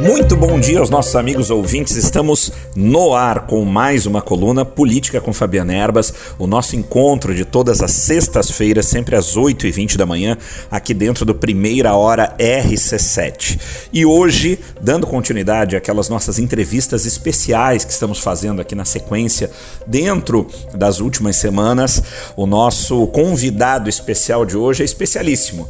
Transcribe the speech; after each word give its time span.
Muito 0.00 0.34
bom 0.36 0.58
dia 0.58 0.78
aos 0.78 0.88
nossos 0.88 1.14
amigos 1.14 1.50
ouvintes. 1.50 1.96
Estamos 1.96 2.50
no 2.74 3.14
ar 3.14 3.46
com 3.46 3.62
mais 3.62 4.06
uma 4.06 4.22
coluna 4.22 4.64
Política 4.64 5.20
com 5.20 5.34
Fabiana 5.34 5.74
Erbas, 5.74 6.14
o 6.38 6.46
nosso 6.46 6.76
encontro 6.76 7.34
de 7.34 7.44
todas 7.44 7.82
as 7.82 7.90
sextas-feiras, 7.90 8.86
sempre 8.86 9.14
às 9.14 9.36
8h20 9.36 9.98
da 9.98 10.06
manhã, 10.06 10.38
aqui 10.70 10.94
dentro 10.94 11.26
do 11.26 11.34
Primeira 11.34 11.94
Hora 11.94 12.34
RC7. 12.38 13.60
E 13.92 14.06
hoje, 14.06 14.58
dando 14.80 15.06
continuidade 15.06 15.76
àquelas 15.76 16.08
nossas 16.08 16.38
entrevistas 16.38 17.04
especiais 17.04 17.84
que 17.84 17.92
estamos 17.92 18.20
fazendo 18.20 18.62
aqui 18.62 18.74
na 18.74 18.86
sequência, 18.86 19.50
dentro 19.86 20.46
das 20.72 21.00
últimas 21.00 21.36
semanas, 21.36 22.02
o 22.34 22.46
nosso 22.46 23.06
convidado 23.08 23.90
especial 23.90 24.46
de 24.46 24.56
hoje 24.56 24.82
é 24.82 24.86
especialíssimo 24.86 25.68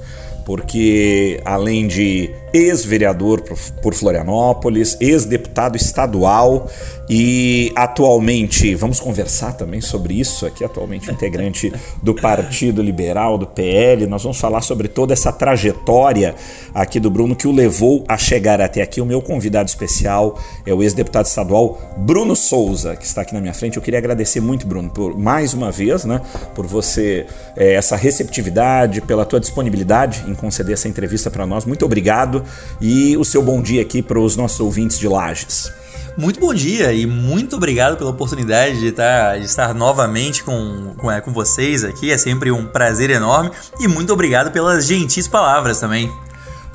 porque 0.49 1.43
além 1.45 1.87
de 1.87 2.31
ex-vereador 2.53 3.43
por 3.83 3.95
Florianópolis, 3.95 4.97
ex-deputado 5.01 5.77
estadual 5.77 6.69
e 7.11 7.73
atualmente, 7.75 8.75
vamos 8.75 9.01
conversar 9.01 9.55
também 9.55 9.81
sobre 9.81 10.19
isso 10.21 10.45
aqui, 10.45 10.63
atualmente 10.63 11.11
integrante 11.11 11.73
do 12.03 12.15
Partido 12.15 12.83
Liberal, 12.83 13.39
do 13.39 13.47
PL, 13.47 14.07
nós 14.07 14.23
vamos 14.23 14.39
falar 14.39 14.61
sobre 14.61 14.89
toda 14.89 15.15
essa 15.15 15.33
trajetória 15.33 16.35
aqui 16.75 17.01
do 17.01 17.11
Bruno 17.11 17.35
que 17.35 17.49
o 17.49 17.53
levou 17.53 18.05
a 18.07 18.19
chegar 18.19 18.61
até 18.61 18.83
aqui. 18.83 19.01
O 19.01 19.07
meu 19.07 19.23
convidado 19.23 19.69
especial 19.69 20.39
é 20.67 20.75
o 20.75 20.83
ex-deputado 20.83 21.25
estadual 21.25 21.81
Bruno 21.97 22.37
Souza, 22.37 22.95
que 22.95 23.07
está 23.07 23.23
aqui 23.23 23.33
na 23.33 23.41
minha 23.41 23.55
frente. 23.55 23.77
Eu 23.77 23.83
queria 23.83 23.99
agradecer 23.99 24.41
muito, 24.41 24.67
Bruno, 24.67 24.91
por 24.91 25.19
mais 25.19 25.55
uma 25.55 25.71
vez, 25.71 26.05
né, 26.05 26.21
por 26.55 26.67
você, 26.67 27.27
é, 27.57 27.75
essa 27.75 27.97
receptividade, 27.97 29.01
pela 29.01 29.25
tua 29.25 29.41
disponibilidade 29.41 30.25
em 30.29 30.35
conceder 30.35 30.75
essa 30.75 30.89
entrevista 30.89 31.31
para 31.31 31.47
nós. 31.47 31.65
Muito 31.65 31.87
obrigado 31.87 32.38
e 32.81 33.17
o 33.17 33.25
seu 33.25 33.43
bom 33.43 33.61
dia 33.63 33.83
aqui 33.83 34.03
para 34.03 34.19
os 34.19 34.37
nossos 34.37 34.61
ouvintes 34.61 34.99
de 34.99 35.09
Lages. 35.09 35.73
Muito 36.17 36.41
bom 36.41 36.53
dia 36.53 36.93
e 36.93 37.07
muito 37.07 37.55
obrigado 37.55 37.97
pela 37.97 38.11
oportunidade 38.11 38.81
de 38.81 38.89
estar, 38.89 39.31
tá, 39.33 39.39
de 39.39 39.45
estar 39.45 39.73
novamente 39.73 40.43
com, 40.43 40.95
com, 40.97 41.11
é, 41.11 41.21
com 41.21 41.33
vocês 41.33 41.85
aqui. 41.85 42.11
É 42.11 42.19
sempre 42.19 42.51
um 42.51 42.67
prazer 42.67 43.09
enorme 43.11 43.53
e 43.79 43.87
muito 43.87 44.13
obrigado 44.13 44.51
pelas 44.51 44.87
gentis 44.87 45.29
palavras 45.29 45.79
também. 45.79 46.13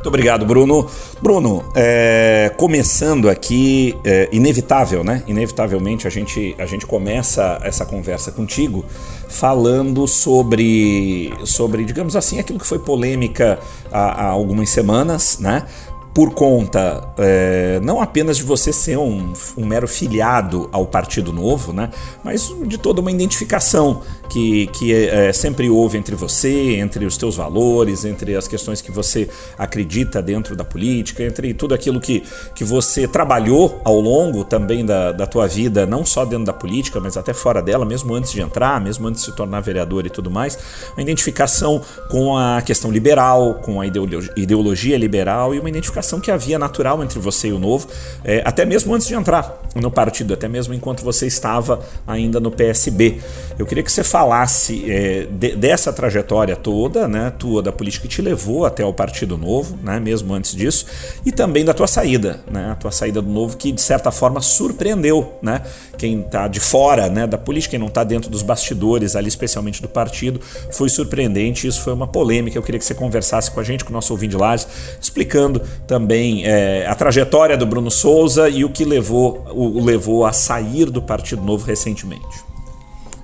Muito 0.04 0.10
obrigado, 0.10 0.46
Bruno. 0.46 0.86
Bruno, 1.22 1.64
é, 1.74 2.52
começando 2.58 3.30
aqui, 3.30 3.98
é, 4.04 4.28
inevitável, 4.34 5.02
né? 5.02 5.24
Inevitavelmente 5.28 6.06
a 6.06 6.10
gente, 6.10 6.54
a 6.60 6.66
gente 6.66 6.86
começa 6.86 7.58
essa 7.64 7.86
conversa 7.86 8.30
contigo 8.30 8.84
falando 9.30 10.06
sobre, 10.06 11.34
sobre, 11.46 11.86
digamos 11.86 12.18
assim, 12.18 12.38
aquilo 12.38 12.60
que 12.60 12.68
foi 12.68 12.80
polêmica 12.80 13.58
há, 13.90 14.26
há 14.26 14.28
algumas 14.28 14.70
semanas, 14.70 15.40
né? 15.40 15.66
Por 16.14 16.32
conta 16.32 17.12
é, 17.18 17.80
não 17.82 18.00
apenas 18.00 18.38
de 18.38 18.44
você 18.44 18.72
ser 18.72 18.98
um, 18.98 19.34
um, 19.58 19.66
mero 19.66 19.88
filiado 19.88 20.70
ao 20.72 20.86
Partido 20.86 21.34
Novo, 21.34 21.74
né, 21.74 21.90
mas 22.24 22.54
de 22.68 22.78
toda 22.78 23.02
uma 23.02 23.12
identificação 23.12 24.02
que, 24.30 24.68
que 24.68 24.94
é, 24.94 25.34
sempre 25.34 25.70
houve 25.70 25.98
entre 25.98 26.16
você, 26.16 26.76
entre 26.76 27.06
os 27.06 27.18
teus 27.18 27.36
valores, 27.36 28.06
entre 28.06 28.36
as 28.36 28.48
questões 28.48 28.80
que 28.80 28.92
você 28.92 29.28
acredita 29.58 30.22
dentro 30.22 30.56
da 30.56 30.64
política, 30.64 31.24
entre 31.24 31.54
tudo 31.54 31.74
aquilo 31.74 32.00
que, 32.00 32.22
que 32.54 32.64
você 32.64 33.08
trabalhou 33.08 33.82
ao 33.84 34.00
longo 34.00 34.44
também 34.44 34.86
da, 34.86 35.12
da 35.12 35.26
tua 35.26 35.48
vida, 35.48 35.86
não 35.88 36.06
só 36.06 36.26
dentro 36.26 36.46
da 36.46 36.54
política, 36.54 37.00
mas 37.00 37.18
até 37.18 37.34
fora 37.34 37.62
dela, 37.62 37.86
mesmo 37.86 38.14
antes 38.14 38.32
de 38.32 38.42
entrar, 38.42 38.80
mesmo 38.80 39.08
antes 39.08 39.24
de 39.24 39.32
se 39.32 39.36
tornar 39.36 39.62
vereador 39.62 40.06
e 40.06 40.10
tudo 40.12 40.30
mais, 40.30 40.58
uma 40.94 41.02
identificação 41.02 41.82
com 42.10 42.38
a 42.38 42.62
questão 42.62 42.92
liberal, 42.92 43.56
com 43.56 43.82
a 43.82 43.86
ideologia 43.88 44.98
liberal 44.98 45.56
e 45.56 45.60
uma 45.60 45.70
identificação 45.70 46.03
que 46.20 46.32
havia 46.32 46.58
natural 46.58 47.04
entre 47.04 47.20
você 47.20 47.50
e 47.50 47.54
o 47.54 47.60
Novo, 47.60 47.88
é, 48.24 48.42
até 48.46 48.66
mesmo 48.66 48.94
antes 48.94 49.08
de 49.08 49.16
entrar 49.16 49.62
no 49.76 49.90
partido, 49.90 50.34
até 50.34 50.48
mesmo 50.48 50.74
enquanto 50.74 51.04
você 51.04 51.28
estava 51.28 51.82
ainda 52.08 52.40
no 52.40 52.52
PSB. 52.52 53.22
Eu 53.58 53.66
queria 53.66 53.84
que 53.84 53.92
você 53.92 54.04
falasse 54.04 54.90
é, 54.90 55.28
de, 55.30 55.56
dessa 55.56 55.92
trajetória 55.92 56.56
toda, 56.56 57.08
né, 57.08 57.32
tua 57.38 57.62
da 57.62 57.72
política 57.72 58.08
que 58.08 58.16
te 58.16 58.22
levou 58.22 58.66
até 58.66 58.86
o 58.86 58.94
Partido 58.94 59.38
Novo, 59.38 59.78
né, 59.82 60.00
mesmo 60.00 60.34
antes 60.34 60.56
disso, 60.56 60.86
e 61.26 61.32
também 61.32 61.66
da 61.66 61.74
tua 61.74 61.88
saída, 61.88 62.40
né, 62.50 62.72
a 62.72 62.76
tua 62.76 62.92
saída 62.92 63.22
do 63.22 63.30
Novo 63.30 63.58
que 63.58 63.72
de 63.72 63.82
certa 63.82 64.12
forma 64.12 64.42
surpreendeu, 64.42 65.34
né, 65.42 65.62
quem 66.04 66.20
está 66.20 66.50
de 66.50 66.60
fora, 66.60 67.08
né, 67.08 67.26
da 67.26 67.38
política, 67.38 67.72
quem 67.72 67.80
não 67.80 67.88
está 67.88 68.04
dentro 68.04 68.30
dos 68.30 68.42
bastidores 68.42 69.16
ali, 69.16 69.30
especialmente 69.30 69.82
do 69.82 69.88
partido, 69.88 70.42
foi 70.70 70.90
surpreendente. 70.90 71.66
Isso 71.66 71.82
foi 71.82 71.94
uma 71.94 72.06
polêmica. 72.06 72.58
Eu 72.58 72.62
queria 72.62 72.78
que 72.78 72.84
você 72.84 72.94
conversasse 72.94 73.50
com 73.50 73.62
a 73.62 73.64
gente, 73.64 73.86
com 73.86 73.90
o 73.90 73.94
nosso 73.94 74.12
ouvinte 74.12 74.36
Lages, 74.36 74.68
explicando 75.00 75.62
também 75.88 76.46
é, 76.46 76.86
a 76.86 76.94
trajetória 76.94 77.56
do 77.56 77.66
Bruno 77.66 77.90
Souza 77.90 78.50
e 78.50 78.66
o 78.66 78.70
que 78.70 78.84
levou, 78.84 79.48
o, 79.54 79.80
o 79.80 79.86
levou 79.86 80.26
a 80.26 80.34
sair 80.34 80.90
do 80.90 81.02
Partido 81.02 81.42
Novo 81.42 81.66
recentemente. 81.66 82.53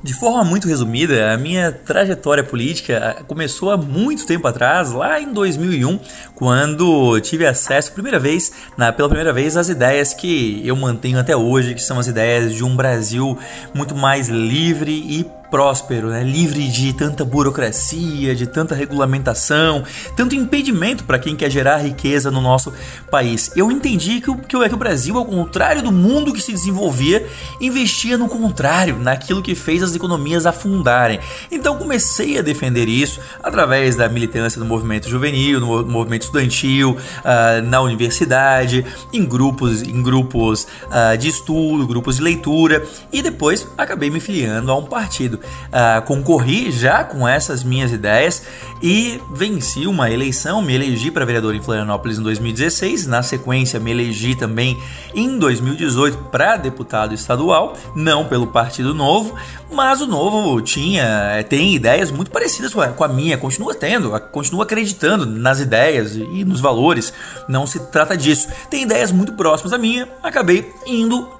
De 0.02 0.14
forma 0.14 0.46
muito 0.46 0.66
resumida, 0.66 1.34
a 1.34 1.38
minha 1.38 1.74
trajetória 1.74 2.42
política 2.42 3.18
começou 3.28 3.70
há 3.70 3.76
muito 3.76 4.26
tempo 4.26 4.48
atrás, 4.48 4.94
lá 4.94 5.20
em 5.20 5.34
2001, 5.34 6.00
quando 6.36 7.20
tive 7.20 7.46
acesso 7.46 7.92
primeira 7.92 8.18
vez, 8.18 8.50
na, 8.78 8.94
pela 8.94 9.10
primeira 9.10 9.34
vez 9.34 9.58
às 9.58 9.68
ideias 9.68 10.14
que 10.14 10.62
eu 10.66 10.74
mantenho 10.78 11.20
até 11.20 11.36
hoje, 11.36 11.76
que 11.76 11.84
são 11.84 12.00
as 12.00 12.08
ideias 12.08 12.54
de 12.54 12.64
um 12.64 12.78
Brasil 12.78 13.38
muito 13.74 13.94
mais 13.94 14.30
livre 14.30 14.92
e 14.92 15.26
próspero, 15.50 16.10
né? 16.10 16.24
livre 16.24 16.68
de 16.68 16.94
tanta 16.94 17.26
burocracia, 17.26 18.36
de 18.36 18.48
tanta 18.48 18.76
regulamentação, 18.76 19.84
tanto 20.16 20.36
impedimento 20.36 21.04
para 21.04 21.20
quem 21.20 21.36
quer 21.36 21.50
gerar 21.50 21.78
riqueza 21.78 22.30
no 22.32 22.42
nosso 22.42 22.74
país. 23.10 23.52
Eu 23.56 23.72
entendi 23.72 24.22
que 24.22 24.30
o, 24.30 24.38
que 24.38 24.56
o 24.56 24.78
Brasil, 24.78 25.18
ao 25.18 25.26
contrário 25.26 25.82
do 25.82 25.92
mundo 25.92 26.34
que 26.34 26.42
se 26.42 26.52
desenvolvia, 26.52 27.26
investia 27.60 28.18
no 28.18 28.28
contrário, 28.28 28.98
naquilo 28.98 29.42
que 29.42 29.56
fez 29.56 29.82
as 29.82 29.96
economias 29.96 30.46
afundarem. 30.46 31.20
Então 31.52 31.78
comecei 31.78 32.38
a 32.38 32.42
defender 32.42 32.88
isso 32.88 33.20
através 33.42 33.96
da 33.96 34.08
militância 34.08 34.60
do 34.60 34.66
movimento 34.66 35.10
juvenil, 35.10 35.60
no 35.60 35.86
movimento 35.86 36.24
estudantil, 36.24 36.92
uh, 36.92 37.62
na 37.66 37.82
universidade, 37.82 38.86
em 39.12 39.26
grupos, 39.26 39.82
em 39.82 40.02
grupos 40.02 40.68
uh, 40.86 41.18
de 41.18 41.28
estudo, 41.28 41.88
grupos 41.88 42.18
de 42.18 42.22
leitura 42.22 42.86
e 43.12 43.22
depois 43.22 43.68
acabei 43.78 44.10
me 44.10 44.20
filiando 44.20 44.72
a 44.72 44.76
um 44.76 44.86
partido 44.86 45.39
uh, 45.40 46.02
concorri 46.06 46.72
já 46.72 47.04
com 47.04 47.28
essas 47.28 47.64
minhas 47.64 47.92
ideias 47.92 48.44
e 48.82 49.22
venci 49.32 49.86
uma 49.88 50.10
eleição, 50.10 50.62
me 50.62 50.74
elegi 50.74 51.12
para 51.12 51.26
vereador 51.26 51.54
em 51.54 51.62
Florianópolis 51.62 52.18
em 52.18 52.24
2016, 52.24 53.08
na 53.08 53.22
sequência 53.22 53.80
me 53.80 53.92
elegi 53.92 54.36
também 54.36 54.78
em 55.14 55.38
2018 55.38 56.18
para 56.32 56.58
deputado 56.58 57.14
estadual, 57.14 57.76
não 57.96 58.26
pelo 58.26 58.48
Partido 58.48 58.94
Novo, 58.94 59.36
mas 59.72 60.02
o 60.02 60.08
Novo 60.08 60.62
tinha, 60.62 61.04
eh, 61.36 61.44
tem 61.44 61.76
ideias 61.76 62.12
muito 62.12 62.32
parecidas 62.32 62.74
com 62.74 63.04
a 63.04 63.08
minha, 63.08 63.38
continua 63.38 63.76
tendo, 63.76 64.18
continua 64.32 64.64
acreditando 64.64 65.26
nas 65.26 65.60
ideias 65.60 66.16
e 66.16 66.44
nos 66.46 66.60
valores, 66.60 67.14
não 67.48 67.68
se 67.68 67.80
trata 67.92 68.18
disso. 68.18 68.48
Tem 68.70 68.84
ideias 68.84 69.12
muito 69.12 69.34
próximas 69.34 69.74
à 69.74 69.78
minha, 69.78 70.08
acabei 70.24 70.72
indo 70.86 71.39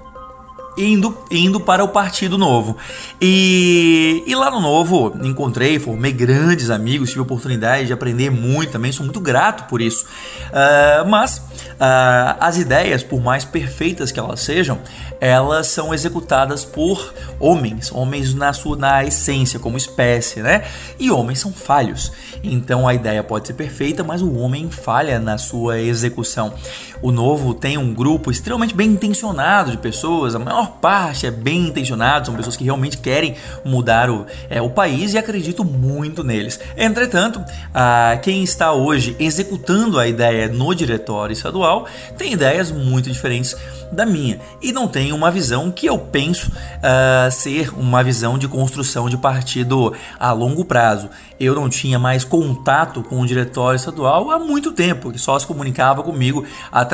indo, 0.76 1.16
indo 1.30 1.60
para 1.60 1.84
o 1.84 1.88
Partido 1.88 2.38
Novo. 2.38 2.76
E, 3.20 4.22
e 4.26 4.34
lá 4.34 4.50
no 4.50 4.60
Novo 4.60 5.12
encontrei, 5.22 5.78
formei 5.78 6.12
grandes 6.12 6.70
amigos, 6.70 7.10
tive 7.10 7.20
a 7.20 7.22
oportunidade 7.22 7.86
de 7.86 7.92
aprender 7.92 8.30
muito 8.30 8.72
também, 8.72 8.92
sou 8.92 9.04
muito 9.04 9.20
grato 9.20 9.68
por 9.68 9.80
isso. 9.80 10.04
Uh, 10.04 11.08
mas 11.08 11.38
uh, 11.38 12.36
as 12.38 12.58
ideias, 12.58 13.02
por 13.02 13.20
mais 13.20 13.44
perfeitas 13.44 14.10
que 14.12 14.18
elas 14.18 14.40
sejam, 14.40 14.78
elas 15.20 15.66
são 15.66 15.92
executadas 15.92 16.64
por 16.64 17.12
homens, 17.38 17.92
homens 17.92 18.34
na 18.34 18.52
sua 18.52 18.76
na 18.76 19.04
essência, 19.04 19.58
como 19.58 19.76
espécie, 19.76 20.40
né? 20.40 20.64
E 20.98 21.10
homens 21.10 21.40
são 21.40 21.52
falhos. 21.52 22.12
Então 22.42 22.88
a 22.88 22.94
ideia 22.94 23.22
pode 23.22 23.46
ser 23.46 23.54
perfeita, 23.54 24.02
mas 24.02 24.22
o 24.22 24.32
homem 24.34 24.70
falha 24.70 25.18
na 25.18 25.36
sua 25.36 25.78
execução. 25.80 26.54
O 27.02 27.10
Novo 27.10 27.54
tem 27.54 27.78
um 27.78 27.94
grupo 27.94 28.30
extremamente 28.30 28.74
bem 28.74 28.90
intencionado 28.90 29.70
de 29.70 29.78
pessoas, 29.78 30.34
a 30.34 30.38
maior 30.38 30.72
parte 30.82 31.26
é 31.26 31.30
bem 31.30 31.68
intencionado, 31.68 32.26
são 32.26 32.34
pessoas 32.34 32.58
que 32.58 32.64
realmente 32.64 32.98
querem 32.98 33.36
mudar 33.64 34.10
o, 34.10 34.26
é, 34.50 34.60
o 34.60 34.68
país 34.68 35.14
e 35.14 35.18
acredito 35.18 35.64
muito 35.64 36.22
neles. 36.22 36.60
Entretanto, 36.76 37.42
a, 37.72 38.18
quem 38.22 38.42
está 38.42 38.72
hoje 38.72 39.16
executando 39.18 39.98
a 39.98 40.06
ideia 40.06 40.48
no 40.48 40.74
diretório 40.74 41.32
estadual 41.32 41.86
tem 42.18 42.34
ideias 42.34 42.70
muito 42.70 43.10
diferentes 43.10 43.56
da 43.90 44.06
minha 44.06 44.38
e 44.62 44.70
não 44.70 44.86
tem 44.86 45.12
uma 45.12 45.30
visão 45.30 45.70
que 45.70 45.86
eu 45.86 45.98
penso 45.98 46.48
uh, 46.50 47.30
ser 47.30 47.72
uma 47.76 48.04
visão 48.04 48.38
de 48.38 48.46
construção 48.46 49.08
de 49.08 49.16
partido 49.16 49.92
a 50.18 50.32
longo 50.32 50.64
prazo. 50.64 51.08
Eu 51.40 51.54
não 51.54 51.68
tinha 51.68 51.98
mais 51.98 52.22
contato 52.22 53.02
com 53.02 53.20
o 53.20 53.26
diretório 53.26 53.76
estadual 53.76 54.30
há 54.30 54.38
muito 54.38 54.72
tempo, 54.72 55.10
que 55.10 55.18
só 55.18 55.38
se 55.38 55.46
comunicava 55.46 56.02
comigo 56.02 56.44
através 56.70 56.89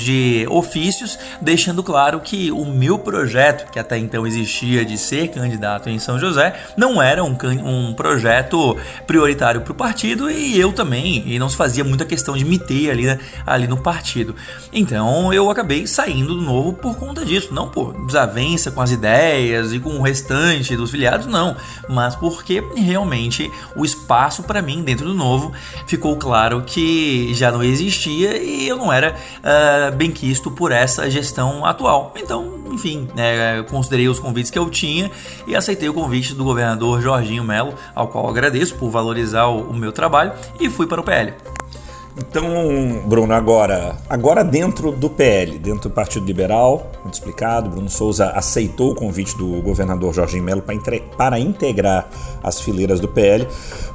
de 0.00 0.46
ofícios, 0.50 1.18
deixando 1.40 1.82
claro 1.82 2.18
que 2.20 2.50
o 2.50 2.64
meu 2.64 2.98
projeto 2.98 3.70
que 3.70 3.78
até 3.78 3.98
então 3.98 4.26
existia 4.26 4.84
de 4.84 4.96
ser 4.96 5.28
candidato 5.28 5.90
em 5.90 5.98
São 5.98 6.18
José 6.18 6.54
não 6.76 7.00
era 7.02 7.22
um, 7.22 7.36
um 7.62 7.94
projeto 7.94 8.76
prioritário 9.06 9.60
para 9.60 9.72
o 9.72 9.74
partido 9.74 10.30
e 10.30 10.58
eu 10.58 10.72
também, 10.72 11.22
e 11.26 11.38
não 11.38 11.48
se 11.48 11.56
fazia 11.56 11.84
muita 11.84 12.04
questão 12.04 12.36
de 12.36 12.44
me 12.44 12.58
ter 12.58 12.90
ali, 12.90 13.04
né, 13.04 13.18
ali 13.46 13.68
no 13.68 13.76
partido. 13.76 14.34
Então 14.72 15.32
eu 15.32 15.50
acabei 15.50 15.86
saindo 15.86 16.34
do 16.34 16.40
novo 16.40 16.72
por 16.72 16.96
conta 16.96 17.24
disso, 17.24 17.52
não 17.52 17.68
por 17.68 17.92
desavença 18.06 18.70
com 18.70 18.80
as 18.80 18.90
ideias 18.90 19.72
e 19.72 19.78
com 19.78 19.90
o 19.90 20.02
restante 20.02 20.74
dos 20.76 20.90
filiados, 20.90 21.26
não, 21.26 21.56
mas 21.88 22.16
porque 22.16 22.62
realmente 22.74 23.50
o 23.76 23.84
espaço 23.84 24.42
para 24.42 24.62
mim 24.62 24.82
dentro 24.82 25.06
do 25.06 25.14
novo 25.14 25.52
ficou 25.86 26.16
claro 26.16 26.62
que 26.62 27.32
já 27.34 27.52
não 27.52 27.62
existia 27.62 28.36
e 28.42 28.66
eu 28.66 28.76
não 28.76 28.92
era 28.92 29.14
uh, 29.38 29.94
bem 29.94 30.10
quisto 30.10 30.50
por 30.50 30.72
essa 30.72 31.10
gestão 31.10 31.64
atual. 31.64 32.12
Então, 32.16 32.60
enfim, 32.70 33.08
é, 33.16 33.62
considerei 33.68 34.08
os 34.08 34.18
convites 34.18 34.50
que 34.50 34.58
eu 34.58 34.68
tinha 34.70 35.10
e 35.46 35.54
aceitei 35.54 35.88
o 35.88 35.94
convite 35.94 36.34
do 36.34 36.44
governador 36.44 37.00
Jorginho 37.00 37.44
Melo, 37.44 37.74
ao 37.94 38.08
qual 38.08 38.28
agradeço 38.28 38.74
por 38.76 38.90
valorizar 38.90 39.46
o, 39.46 39.70
o 39.70 39.74
meu 39.74 39.92
trabalho 39.92 40.32
e 40.60 40.68
fui 40.68 40.86
para 40.86 41.00
o 41.00 41.04
PL. 41.04 41.34
Então, 42.16 43.02
Bruno, 43.06 43.34
agora, 43.34 43.96
agora 44.08 44.44
dentro 44.44 44.92
do 44.92 45.10
PL, 45.10 45.58
dentro 45.58 45.88
do 45.88 45.94
Partido 45.94 46.24
Liberal, 46.24 46.92
muito 47.02 47.14
explicado, 47.14 47.68
Bruno 47.68 47.90
Souza 47.90 48.30
aceitou 48.30 48.92
o 48.92 48.94
convite 48.94 49.36
do 49.36 49.60
governador 49.62 50.14
Jorginho 50.14 50.44
Melo 50.44 50.62
para 51.16 51.40
integrar 51.40 52.08
as 52.40 52.60
fileiras 52.60 53.00
do 53.00 53.08
PL, 53.08 53.48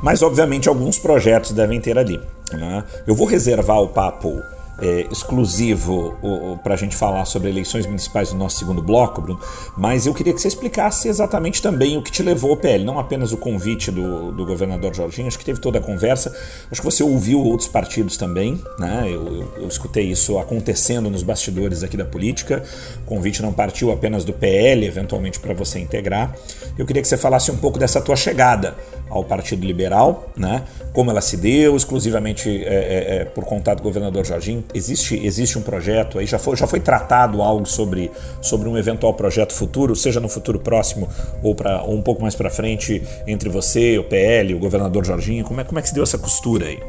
mas 0.03 0.21
obviamente 0.21 0.68
alguns 0.68 0.97
projetos 0.97 1.51
devem 1.51 1.80
ter 1.80 1.97
ali. 1.97 2.19
Né? 2.51 2.83
Eu 3.07 3.15
vou 3.15 3.25
reservar 3.25 3.81
o 3.81 3.88
papo 3.88 4.42
é, 4.81 5.08
exclusivo 5.12 6.18
para 6.64 6.74
a 6.74 6.78
gente 6.78 6.96
falar 6.96 7.26
sobre 7.26 7.50
eleições 7.50 7.86
municipais 7.86 8.31
no 8.31 8.40
nosso 8.40 8.58
segundo 8.60 8.81
bloco, 8.81 9.22
Bruno, 9.22 9.40
mas 9.78 10.06
eu 10.06 10.14
queria 10.14 10.34
que 10.34 10.42
você 10.42 10.48
explicasse 10.48 11.08
exatamente 11.08 11.62
também 11.62 11.98
o 11.98 12.02
que 12.02 12.12
te 12.12 12.24
levou 12.24 12.52
ao 12.52 12.58
PL, 12.58 12.84
não 12.84 13.00
apenas 13.00 13.31
o 13.31 13.38
convite 13.38 13.92
do, 13.92 14.31
do 14.31 14.46
governador 14.46 14.94
Jorginho, 14.94 15.28
acho 15.28 15.38
que 15.38 15.46
teve 15.46 15.60
toda 15.60 15.80
a 15.80 15.81
conversa, 15.81 16.36
acho 16.72 16.81
que 16.81 16.86
você 16.86 17.04
ouviu 17.04 17.42
outros 17.42 17.68
partidos 17.68 18.18
também, 18.18 18.62
né? 18.78 19.04
Eu, 19.06 19.28
eu, 19.28 19.54
eu 19.58 19.68
escutei 19.68 20.06
isso 20.06 20.38
acontecendo 20.38 21.10
nos 21.10 21.24
bastidores 21.24 21.84
aqui 21.84 21.98
da 21.98 22.06
política, 22.06 22.64
o 23.04 23.06
convite 23.06 23.42
não 23.42 23.54
partiu 23.54 23.92
apenas 23.92 24.24
do 24.24 24.34
PL, 24.34 24.86
eventualmente 24.86 25.40
para 25.40 25.54
você 25.54 25.80
integrar. 25.80 26.36
Eu 26.78 26.86
queria 26.86 27.02
que 27.02 27.08
você 27.08 27.18
falasse 27.18 27.52
um 27.52 27.58
pouco 27.58 27.78
dessa 27.78 28.02
tua 28.02 28.16
chegada 28.16 28.76
ao 29.09 29.23
Partido 29.23 29.65
Liberal, 29.65 30.29
né? 30.38 30.63
como 30.94 31.11
ela 31.11 31.21
se 31.21 31.38
deu, 31.38 31.75
exclusivamente 31.75 32.50
é, 32.50 32.73
é, 32.73 33.15
é, 33.15 33.25
por 33.25 33.45
contato 33.45 33.77
do 33.79 33.83
governador 33.83 34.25
Jorginho. 34.25 34.63
Existe, 34.73 35.15
existe 35.25 35.57
um 35.57 35.61
projeto 35.61 36.19
aí, 36.19 36.25
já 36.25 36.39
foi, 36.39 36.56
já 36.56 36.67
foi 36.67 36.79
tratado 36.79 37.41
algo 37.41 37.65
sobre, 37.65 38.11
sobre 38.41 38.67
um 38.67 38.77
eventual 38.77 39.13
projeto 39.13 39.53
futuro, 39.53 39.95
seja 39.95 40.19
no 40.19 40.29
futuro 40.29 40.59
próximo 40.59 41.07
ou, 41.41 41.56
pra, 41.56 41.81
ou 41.83 41.95
um 41.95 42.01
pouco 42.01 42.21
mais 42.21 42.35
para 42.35 42.50
frente, 42.50 43.01
entre 43.27 43.50
você, 43.50 43.97
o 43.97 44.03
PL, 44.03 44.53
o 44.53 44.59
governador 44.59 45.06
Jorginho. 45.06 45.44
Como 45.44 45.61
é, 45.61 45.63
como 45.63 45.79
é 45.79 45.81
que 45.81 45.89
se 45.89 45.94
deu 45.94 46.03
essa 46.03 46.17
costura 46.17 46.65
aí? 46.65 46.79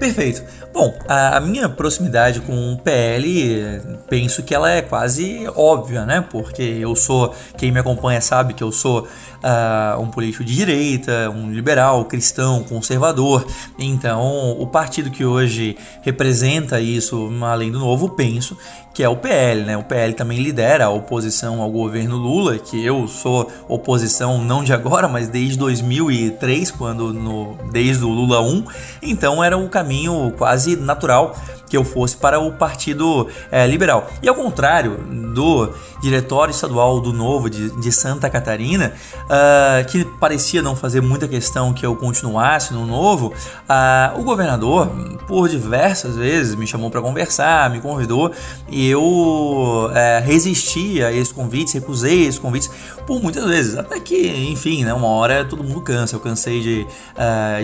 Perfeito. 0.00 0.42
Bom, 0.72 0.98
a, 1.06 1.38
minha 1.40 1.68
proximidade 1.68 2.40
com 2.40 2.72
o 2.72 2.78
PL, 2.78 3.82
penso 4.08 4.42
que 4.42 4.54
ela 4.54 4.70
é 4.70 4.80
quase 4.80 5.46
óbvia, 5.54 6.06
né? 6.06 6.22
Porque 6.22 6.62
eu 6.62 6.96
sou, 6.96 7.34
quem 7.58 7.70
me 7.70 7.80
acompanha 7.80 8.18
sabe 8.22 8.54
que 8.54 8.64
eu 8.64 8.72
sou 8.72 9.00
uh, 9.00 10.00
um 10.00 10.08
político 10.10 10.42
de 10.42 10.56
direita, 10.56 11.28
um 11.28 11.52
liberal, 11.52 12.02
cristão, 12.06 12.62
conservador. 12.64 13.46
Então, 13.78 14.52
o 14.58 14.66
partido 14.66 15.10
que 15.10 15.22
hoje 15.22 15.76
representa 16.00 16.80
isso, 16.80 17.30
além 17.42 17.70
do 17.70 17.78
novo, 17.78 18.08
penso 18.08 18.56
que 18.92 19.04
é 19.04 19.08
o 19.08 19.16
PL, 19.16 19.62
né? 19.62 19.76
O 19.76 19.84
PL 19.84 20.14
também 20.14 20.38
lidera 20.38 20.86
a 20.86 20.90
oposição 20.90 21.60
ao 21.60 21.70
governo 21.70 22.16
Lula, 22.16 22.58
que 22.58 22.84
eu 22.84 23.06
sou 23.06 23.50
oposição 23.68 24.42
não 24.42 24.64
de 24.64 24.72
agora, 24.72 25.06
mas 25.06 25.28
desde 25.28 25.56
2003, 25.58 26.70
quando 26.72 27.12
no, 27.12 27.56
desde 27.70 28.04
o 28.04 28.08
Lula 28.08 28.40
1. 28.40 28.64
Então 29.02 29.42
era 29.42 29.56
o 29.56 29.68
caminho 29.68 29.89
quase 30.36 30.76
natural 30.76 31.34
que 31.70 31.76
eu 31.76 31.84
fosse 31.84 32.16
para 32.16 32.40
o 32.40 32.52
Partido 32.52 33.28
é, 33.50 33.64
Liberal. 33.66 34.10
E 34.20 34.28
ao 34.28 34.34
contrário 34.34 34.96
do 35.32 35.72
Diretório 36.02 36.50
Estadual 36.50 37.00
do 37.00 37.12
Novo 37.12 37.48
de, 37.48 37.70
de 37.80 37.92
Santa 37.92 38.28
Catarina, 38.28 38.92
uh, 39.26 39.88
que 39.88 40.04
parecia 40.18 40.60
não 40.60 40.74
fazer 40.74 41.00
muita 41.00 41.28
questão 41.28 41.72
que 41.72 41.86
eu 41.86 41.94
continuasse 41.94 42.74
no 42.74 42.84
Novo, 42.84 43.28
uh, 43.28 44.20
o 44.20 44.24
governador, 44.24 44.88
por 45.28 45.48
diversas 45.48 46.16
vezes, 46.16 46.56
me 46.56 46.66
chamou 46.66 46.90
para 46.90 47.00
conversar, 47.00 47.70
me 47.70 47.80
convidou 47.80 48.32
e 48.68 48.88
eu 48.88 49.02
uh, 49.02 49.90
resisti 50.24 51.04
a 51.04 51.12
esses 51.12 51.32
convites, 51.32 51.72
recusei 51.74 52.22
esses 52.22 52.38
convites 52.38 52.68
por 53.06 53.22
muitas 53.22 53.44
vezes. 53.44 53.76
Até 53.76 54.00
que, 54.00 54.50
enfim, 54.50 54.84
né, 54.84 54.92
uma 54.92 55.08
hora 55.08 55.44
todo 55.44 55.62
mundo 55.62 55.80
cansa. 55.80 56.16
Eu 56.16 56.20
cansei 56.20 56.60
de, 56.60 56.86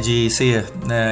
de 0.02 0.31
ser, 0.31 0.67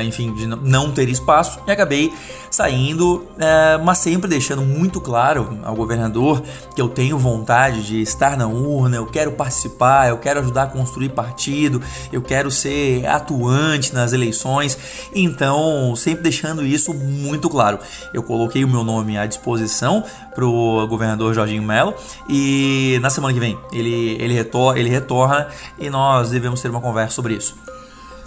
enfim, 0.05 0.33
de 0.35 0.47
não 0.47 0.91
ter 0.91 1.04
espaço 1.13 1.61
e 1.67 1.71
acabei 1.71 2.13
saindo, 2.55 3.27
é, 3.39 3.79
mas 3.79 3.99
sempre 3.99 4.29
deixando 4.29 4.63
muito 4.63 5.01
claro 5.01 5.59
ao 5.65 5.75
governador 5.75 6.43
que 6.75 6.81
eu 6.81 6.89
tenho 6.89 7.19
vontade 7.19 7.85
de 7.85 8.01
estar 8.01 8.37
na 8.37 8.47
urna, 8.47 8.97
eu 8.97 9.07
quero 9.07 9.33
participar, 9.33 10.09
eu 10.09 10.19
quero 10.19 10.41
ajudar 10.41 10.65
a 10.65 10.67
construir 10.67 11.09
partido, 11.09 11.83
eu 12.13 12.23
quero 12.23 12.51
ser 12.51 13.07
atuante 13.07 13.93
nas 13.93 14.13
eleições. 14.13 14.79
Então, 15.15 15.95
sempre 15.97 16.23
deixando 16.23 16.65
isso 16.65 16.95
muito 16.95 17.51
claro. 17.51 17.79
Eu 18.13 18.23
coloquei 18.23 18.65
o 18.65 18.69
meu 18.69 18.85
nome 18.85 19.19
à 19.19 19.27
disposição 19.27 20.05
para 20.35 20.45
o 20.45 20.87
governador 20.87 21.35
Jorginho 21.35 21.63
Melo 21.63 21.95
e 22.29 22.99
na 23.01 23.11
semana 23.11 23.33
que 23.33 23.41
vem 23.41 23.59
ele, 23.73 24.17
ele, 24.21 24.35
retor 24.35 24.77
ele 24.77 24.89
retorna 24.89 25.49
e 25.79 25.91
nós 25.91 26.31
devemos 26.31 26.61
ter 26.61 26.71
uma 26.71 26.81
conversa 26.81 27.15
sobre 27.15 27.35
isso. 27.35 27.74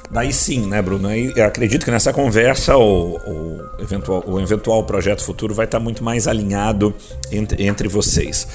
Daí 0.10 0.32
sim, 0.32 0.68
né, 0.68 0.82
Bruno? 0.82 1.10
Eu 1.14 1.46
acredito 1.46 1.84
que 1.84 1.92
nessa 1.92 2.14
conversa 2.14 2.78
o, 2.78 3.18
o, 3.18 3.62
eventual, 3.80 4.24
o 4.26 4.40
eventual 4.40 4.84
projeto 4.84 5.22
futuro 5.22 5.54
vai 5.54 5.66
estar 5.66 5.80
muito 5.80 6.04
mais 6.04 6.28
alinhado 6.28 6.96
entre, 7.30 7.66
entre 7.66 7.88
vocês. 7.90 8.48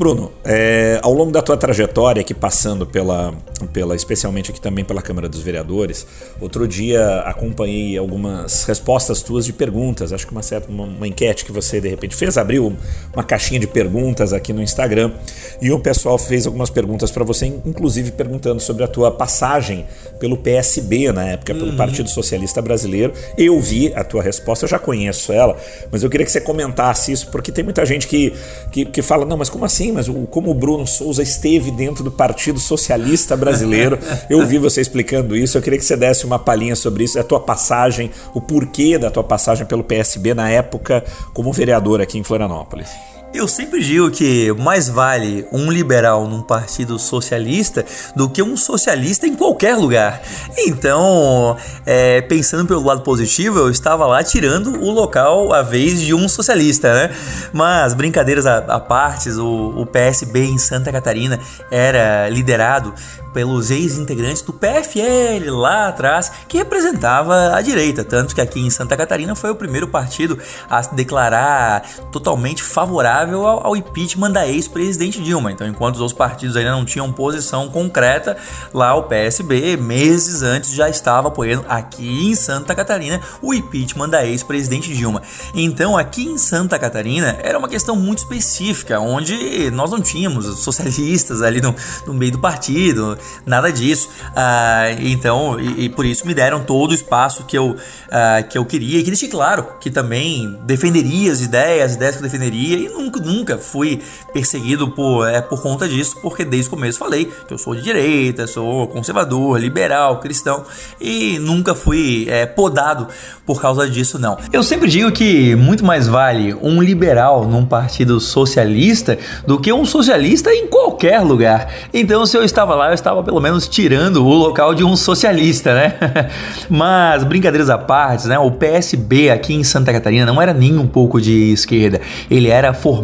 Bruno, 0.00 0.32
é, 0.42 0.98
ao 1.02 1.12
longo 1.12 1.30
da 1.30 1.42
tua 1.42 1.58
trajetória 1.58 2.22
aqui 2.22 2.32
passando 2.32 2.86
pela, 2.86 3.34
pela, 3.70 3.94
especialmente 3.94 4.50
aqui 4.50 4.58
também 4.58 4.82
pela 4.82 5.02
Câmara 5.02 5.28
dos 5.28 5.40
Vereadores, 5.42 6.06
outro 6.40 6.66
dia 6.66 7.20
acompanhei 7.26 7.98
algumas 7.98 8.64
respostas 8.64 9.20
tuas 9.20 9.44
de 9.44 9.52
perguntas, 9.52 10.10
acho 10.10 10.26
que 10.26 10.32
uma 10.32 10.42
certa 10.42 10.70
uma, 10.70 10.84
uma 10.84 11.06
enquete 11.06 11.44
que 11.44 11.52
você 11.52 11.82
de 11.82 11.88
repente 11.90 12.16
fez, 12.16 12.38
abriu 12.38 12.74
uma 13.12 13.22
caixinha 13.22 13.60
de 13.60 13.66
perguntas 13.66 14.32
aqui 14.32 14.54
no 14.54 14.62
Instagram 14.62 15.12
e 15.60 15.70
o 15.70 15.78
pessoal 15.78 16.16
fez 16.16 16.46
algumas 16.46 16.70
perguntas 16.70 17.10
para 17.10 17.22
você, 17.22 17.44
inclusive 17.44 18.12
perguntando 18.12 18.58
sobre 18.58 18.82
a 18.82 18.88
tua 18.88 19.10
passagem 19.10 19.84
pelo 20.18 20.38
PSB 20.38 21.12
na 21.12 21.26
época, 21.26 21.54
pelo 21.54 21.72
uhum. 21.72 21.76
Partido 21.76 22.08
Socialista 22.08 22.62
Brasileiro. 22.62 23.12
Eu 23.36 23.60
vi 23.60 23.92
a 23.94 24.02
tua 24.02 24.22
resposta, 24.22 24.64
eu 24.64 24.68
já 24.70 24.78
conheço 24.78 25.30
ela, 25.30 25.58
mas 25.92 26.02
eu 26.02 26.08
queria 26.08 26.24
que 26.24 26.32
você 26.32 26.40
comentasse 26.40 27.12
isso, 27.12 27.30
porque 27.30 27.52
tem 27.52 27.62
muita 27.62 27.84
gente 27.84 28.06
que, 28.06 28.32
que, 28.72 28.86
que 28.86 29.02
fala, 29.02 29.26
não, 29.26 29.36
mas 29.36 29.50
como 29.50 29.66
assim? 29.66 29.89
Mas 29.92 30.08
o, 30.08 30.26
como 30.26 30.50
o 30.50 30.54
Bruno 30.54 30.86
Souza 30.86 31.22
esteve 31.22 31.70
dentro 31.70 32.02
do 32.02 32.10
Partido 32.10 32.58
Socialista 32.58 33.36
Brasileiro. 33.36 33.98
Eu 34.28 34.46
vi 34.46 34.58
você 34.58 34.80
explicando 34.80 35.36
isso, 35.36 35.58
eu 35.58 35.62
queria 35.62 35.78
que 35.78 35.84
você 35.84 35.96
desse 35.96 36.24
uma 36.24 36.38
palhinha 36.38 36.76
sobre 36.76 37.04
isso, 37.04 37.18
a 37.18 37.24
tua 37.24 37.40
passagem, 37.40 38.10
o 38.34 38.40
porquê 38.40 38.96
da 38.96 39.10
tua 39.10 39.24
passagem 39.24 39.66
pelo 39.66 39.82
PSB 39.82 40.34
na 40.34 40.48
época 40.48 41.04
como 41.34 41.52
vereador 41.52 42.00
aqui 42.00 42.18
em 42.18 42.22
Florianópolis. 42.22 42.88
Eu 43.32 43.46
sempre 43.46 43.80
digo 43.80 44.10
que 44.10 44.52
mais 44.54 44.88
vale 44.88 45.46
um 45.52 45.70
liberal 45.70 46.26
num 46.26 46.42
partido 46.42 46.98
socialista 46.98 47.86
do 48.16 48.28
que 48.28 48.42
um 48.42 48.56
socialista 48.56 49.24
em 49.24 49.36
qualquer 49.36 49.76
lugar. 49.76 50.20
Então, 50.58 51.56
é, 51.86 52.20
pensando 52.22 52.66
pelo 52.66 52.84
lado 52.84 53.02
positivo, 53.02 53.60
eu 53.60 53.70
estava 53.70 54.04
lá 54.04 54.24
tirando 54.24 54.82
o 54.82 54.90
local 54.90 55.52
à 55.52 55.62
vez 55.62 56.00
de 56.00 56.12
um 56.12 56.28
socialista, 56.28 56.92
né? 56.92 57.14
Mas, 57.52 57.94
brincadeiras 57.94 58.46
à, 58.46 58.58
à 58.58 58.80
parte, 58.80 59.30
o, 59.30 59.80
o 59.80 59.86
PSB 59.86 60.46
em 60.46 60.58
Santa 60.58 60.90
Catarina 60.90 61.38
era 61.70 62.28
liderado 62.28 62.92
pelos 63.32 63.70
ex-integrantes 63.70 64.42
do 64.42 64.52
PFL 64.52 65.48
lá 65.50 65.86
atrás, 65.86 66.32
que 66.48 66.58
representava 66.58 67.54
a 67.54 67.62
direita, 67.62 68.02
tanto 68.02 68.34
que 68.34 68.40
aqui 68.40 68.58
em 68.58 68.70
Santa 68.70 68.96
Catarina 68.96 69.36
foi 69.36 69.50
o 69.50 69.54
primeiro 69.54 69.86
partido 69.86 70.36
a 70.68 70.82
se 70.82 70.92
declarar 70.96 71.82
totalmente 72.10 72.60
favorável 72.64 73.19
ao, 73.20 73.66
ao 73.66 73.76
impeachment 73.76 74.30
da 74.30 74.46
ex-presidente 74.46 75.22
Dilma. 75.22 75.52
Então, 75.52 75.66
enquanto 75.66 75.96
os 75.96 76.00
outros 76.00 76.16
partidos 76.16 76.56
ainda 76.56 76.70
não 76.70 76.84
tinham 76.84 77.12
posição 77.12 77.68
concreta, 77.68 78.36
lá 78.72 78.94
o 78.94 79.04
PSB, 79.04 79.76
meses 79.76 80.42
antes, 80.42 80.72
já 80.72 80.88
estava 80.88 81.28
apoiando 81.28 81.64
aqui 81.68 82.28
em 82.28 82.34
Santa 82.34 82.74
Catarina 82.74 83.20
o 83.42 83.52
impeachment 83.52 84.08
da 84.08 84.24
ex-presidente 84.24 84.94
Dilma. 84.94 85.22
Então, 85.54 85.96
aqui 85.96 86.24
em 86.24 86.38
Santa 86.38 86.78
Catarina 86.78 87.38
era 87.42 87.58
uma 87.58 87.68
questão 87.68 87.96
muito 87.96 88.18
específica, 88.18 89.00
onde 89.00 89.70
nós 89.70 89.90
não 89.90 90.00
tínhamos 90.00 90.46
socialistas 90.60 91.42
ali 91.42 91.60
no, 91.60 91.74
no 92.06 92.14
meio 92.14 92.32
do 92.32 92.38
partido, 92.38 93.18
nada 93.44 93.72
disso. 93.72 94.08
Ah, 94.34 94.90
então, 95.00 95.58
e, 95.58 95.84
e, 95.84 95.88
por 95.88 96.04
isso 96.04 96.26
me 96.26 96.34
deram 96.34 96.60
todo 96.64 96.92
o 96.92 96.94
espaço 96.94 97.44
que 97.44 97.56
eu, 97.56 97.76
ah, 98.10 98.42
que 98.42 98.56
eu 98.56 98.64
queria 98.64 98.98
e 98.98 99.02
que 99.02 99.10
deixei 99.10 99.28
claro 99.28 99.66
que 99.80 99.90
também 99.90 100.58
defenderia 100.64 101.32
as 101.32 101.40
ideias, 101.40 101.90
as 101.90 101.96
ideias 101.96 102.16
que 102.16 102.24
eu 102.24 102.28
defenderia 102.28 102.76
e 102.76 102.88
não 102.88 103.09
nunca, 103.10 103.20
nunca 103.20 103.58
fui 103.58 104.00
perseguido 104.32 104.88
por, 104.88 105.26
é, 105.26 105.40
por 105.40 105.60
conta 105.60 105.88
disso, 105.88 106.16
porque 106.22 106.44
desde 106.44 106.68
o 106.68 106.70
começo 106.70 106.98
falei 106.98 107.30
que 107.48 107.52
eu 107.52 107.58
sou 107.58 107.74
de 107.74 107.82
direita, 107.82 108.46
sou 108.46 108.86
conservador, 108.86 109.58
liberal, 109.58 110.20
cristão 110.20 110.64
e 111.00 111.38
nunca 111.40 111.74
fui 111.74 112.26
é, 112.28 112.46
podado 112.46 113.08
por 113.44 113.60
causa 113.60 113.88
disso, 113.88 114.18
não. 114.18 114.38
Eu 114.52 114.62
sempre 114.62 114.88
digo 114.88 115.10
que 115.10 115.56
muito 115.56 115.84
mais 115.84 116.06
vale 116.06 116.54
um 116.54 116.80
liberal 116.80 117.48
num 117.48 117.64
partido 117.64 118.20
socialista 118.20 119.18
do 119.46 119.58
que 119.58 119.72
um 119.72 119.84
socialista 119.84 120.50
em 120.50 120.66
qualquer 120.68 121.20
lugar. 121.20 121.68
Então, 121.92 122.24
se 122.26 122.36
eu 122.36 122.44
estava 122.44 122.74
lá, 122.74 122.88
eu 122.88 122.94
estava 122.94 123.22
pelo 123.22 123.40
menos 123.40 123.66
tirando 123.66 124.24
o 124.24 124.34
local 124.34 124.74
de 124.74 124.84
um 124.84 124.94
socialista, 124.94 125.74
né? 125.74 125.94
Mas, 126.68 127.24
brincadeiras 127.24 127.70
à 127.70 127.78
parte, 127.78 128.28
né? 128.28 128.38
O 128.38 128.52
PSB 128.52 129.30
aqui 129.30 129.54
em 129.54 129.64
Santa 129.64 129.92
Catarina 129.92 130.26
não 130.26 130.40
era 130.40 130.52
nem 130.52 130.78
um 130.78 130.86
pouco 130.86 131.20
de 131.20 131.52
esquerda. 131.52 132.00
Ele 132.30 132.48
era 132.48 132.72
formado 132.72 132.99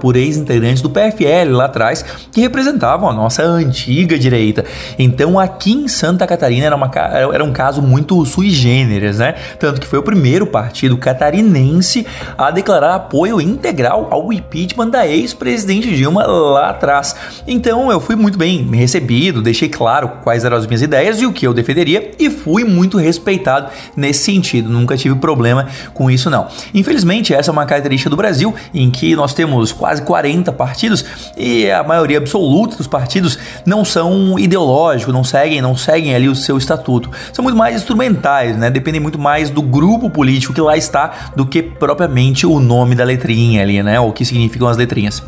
por 0.00 0.16
ex-integrantes 0.16 0.82
do 0.82 0.90
PFL 0.90 1.52
lá 1.52 1.66
atrás 1.66 2.04
que 2.32 2.40
representavam 2.40 3.08
a 3.08 3.12
nossa 3.12 3.42
antiga 3.42 4.18
direita. 4.18 4.64
Então, 4.98 5.38
aqui 5.38 5.72
em 5.72 5.88
Santa 5.88 6.26
Catarina 6.26 6.66
era, 6.66 6.76
uma, 6.76 6.90
era 7.32 7.44
um 7.44 7.52
caso 7.52 7.82
muito 7.82 8.24
sui 8.24 8.50
generis, 8.50 9.18
né? 9.18 9.34
Tanto 9.58 9.80
que 9.80 9.86
foi 9.86 9.98
o 9.98 10.02
primeiro 10.02 10.46
partido 10.46 10.96
catarinense 10.96 12.06
a 12.36 12.50
declarar 12.50 12.94
apoio 12.94 13.40
integral 13.40 14.08
ao 14.10 14.32
impeachment 14.32 14.90
da 14.90 15.06
ex-presidente 15.06 15.94
Dilma 15.94 16.26
lá 16.26 16.70
atrás. 16.70 17.14
Então, 17.46 17.90
eu 17.90 18.00
fui 18.00 18.16
muito 18.16 18.38
bem 18.38 18.68
recebido, 18.72 19.42
deixei 19.42 19.68
claro 19.68 20.10
quais 20.22 20.44
eram 20.44 20.56
as 20.56 20.66
minhas 20.66 20.82
ideias 20.82 21.20
e 21.20 21.26
o 21.26 21.32
que 21.32 21.46
eu 21.46 21.54
defenderia 21.54 22.12
e 22.18 22.30
fui 22.30 22.64
muito 22.64 22.98
respeitado 22.98 23.70
nesse 23.96 24.24
sentido. 24.24 24.68
Nunca 24.68 24.96
tive 24.96 25.14
problema 25.16 25.66
com 25.94 26.10
isso 26.10 26.30
não. 26.30 26.48
Infelizmente, 26.74 27.34
essa 27.34 27.50
é 27.50 27.52
uma 27.52 27.66
característica 27.66 28.10
do 28.10 28.16
Brasil 28.16 28.54
em 28.74 28.90
que 28.90 29.14
nós 29.14 29.34
temos 29.40 29.72
quase 29.72 30.02
40 30.02 30.52
partidos 30.52 31.02
e 31.34 31.70
a 31.70 31.82
maioria 31.82 32.18
absoluta 32.18 32.76
dos 32.76 32.86
partidos 32.86 33.38
não 33.64 33.86
são 33.86 34.38
ideológicos, 34.38 35.14
não 35.14 35.24
seguem, 35.24 35.62
não 35.62 35.74
seguem 35.74 36.14
ali 36.14 36.28
o 36.28 36.36
seu 36.36 36.58
estatuto. 36.58 37.10
São 37.32 37.42
muito 37.42 37.56
mais 37.56 37.74
instrumentais, 37.74 38.54
né? 38.54 38.70
Dependem 38.70 39.00
muito 39.00 39.18
mais 39.18 39.48
do 39.48 39.62
grupo 39.62 40.10
político 40.10 40.52
que 40.52 40.60
lá 40.60 40.76
está 40.76 41.30
do 41.34 41.46
que 41.46 41.62
propriamente 41.62 42.46
o 42.46 42.60
nome 42.60 42.94
da 42.94 43.02
letrinha 43.02 43.62
ali, 43.62 43.82
né? 43.82 43.98
O 43.98 44.12
que 44.12 44.26
significam 44.26 44.68
as 44.68 44.76
letrinhas. 44.76 45.22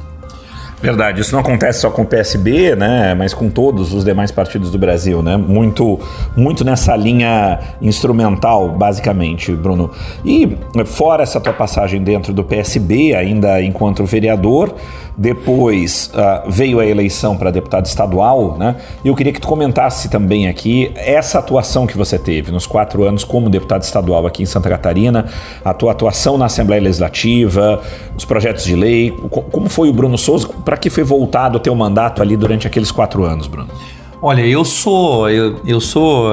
Verdade, 0.82 1.20
isso 1.20 1.32
não 1.32 1.38
acontece 1.38 1.78
só 1.78 1.90
com 1.90 2.02
o 2.02 2.04
PSB, 2.04 2.74
né, 2.74 3.14
mas 3.14 3.32
com 3.32 3.48
todos 3.48 3.94
os 3.94 4.04
demais 4.04 4.32
partidos 4.32 4.72
do 4.72 4.78
Brasil, 4.78 5.22
né? 5.22 5.36
Muito, 5.36 6.00
muito 6.36 6.64
nessa 6.64 6.96
linha 6.96 7.60
instrumental, 7.80 8.68
basicamente, 8.70 9.52
Bruno. 9.52 9.92
E 10.24 10.58
fora 10.84 11.22
essa 11.22 11.40
tua 11.40 11.52
passagem 11.52 12.02
dentro 12.02 12.34
do 12.34 12.42
PSB, 12.42 13.14
ainda 13.14 13.62
enquanto 13.62 14.04
vereador, 14.04 14.74
depois 15.16 16.10
uh, 16.14 16.50
veio 16.50 16.80
a 16.80 16.86
eleição 16.86 17.36
para 17.36 17.50
deputado 17.50 17.86
estadual, 17.86 18.56
né? 18.58 18.76
E 19.04 19.08
eu 19.08 19.14
queria 19.14 19.32
que 19.32 19.40
tu 19.40 19.46
comentasse 19.46 20.08
também 20.08 20.48
aqui 20.48 20.90
essa 20.96 21.38
atuação 21.38 21.86
que 21.86 21.96
você 21.96 22.18
teve 22.18 22.50
nos 22.50 22.66
quatro 22.66 23.04
anos 23.04 23.22
como 23.22 23.50
deputado 23.50 23.82
estadual 23.82 24.26
aqui 24.26 24.42
em 24.42 24.46
Santa 24.46 24.68
Catarina, 24.68 25.26
a 25.64 25.74
tua 25.74 25.92
atuação 25.92 26.38
na 26.38 26.46
Assembleia 26.46 26.82
Legislativa, 26.82 27.80
os 28.16 28.24
projetos 28.24 28.64
de 28.64 28.74
lei, 28.74 29.10
como 29.30 29.68
foi 29.68 29.88
o 29.88 29.92
Bruno 29.92 30.16
Souza, 30.16 30.48
para 30.72 30.78
que 30.78 30.88
foi 30.88 31.04
voltado 31.04 31.58
o 31.58 31.60
teu 31.60 31.74
mandato 31.74 32.22
ali 32.22 32.34
durante 32.34 32.66
aqueles 32.66 32.90
quatro 32.90 33.24
anos, 33.24 33.46
Bruno? 33.46 33.68
Olha, 34.24 34.46
eu 34.46 34.64
sou, 34.64 35.28
eu, 35.28 35.60
eu 35.66 35.80
sou, 35.80 36.30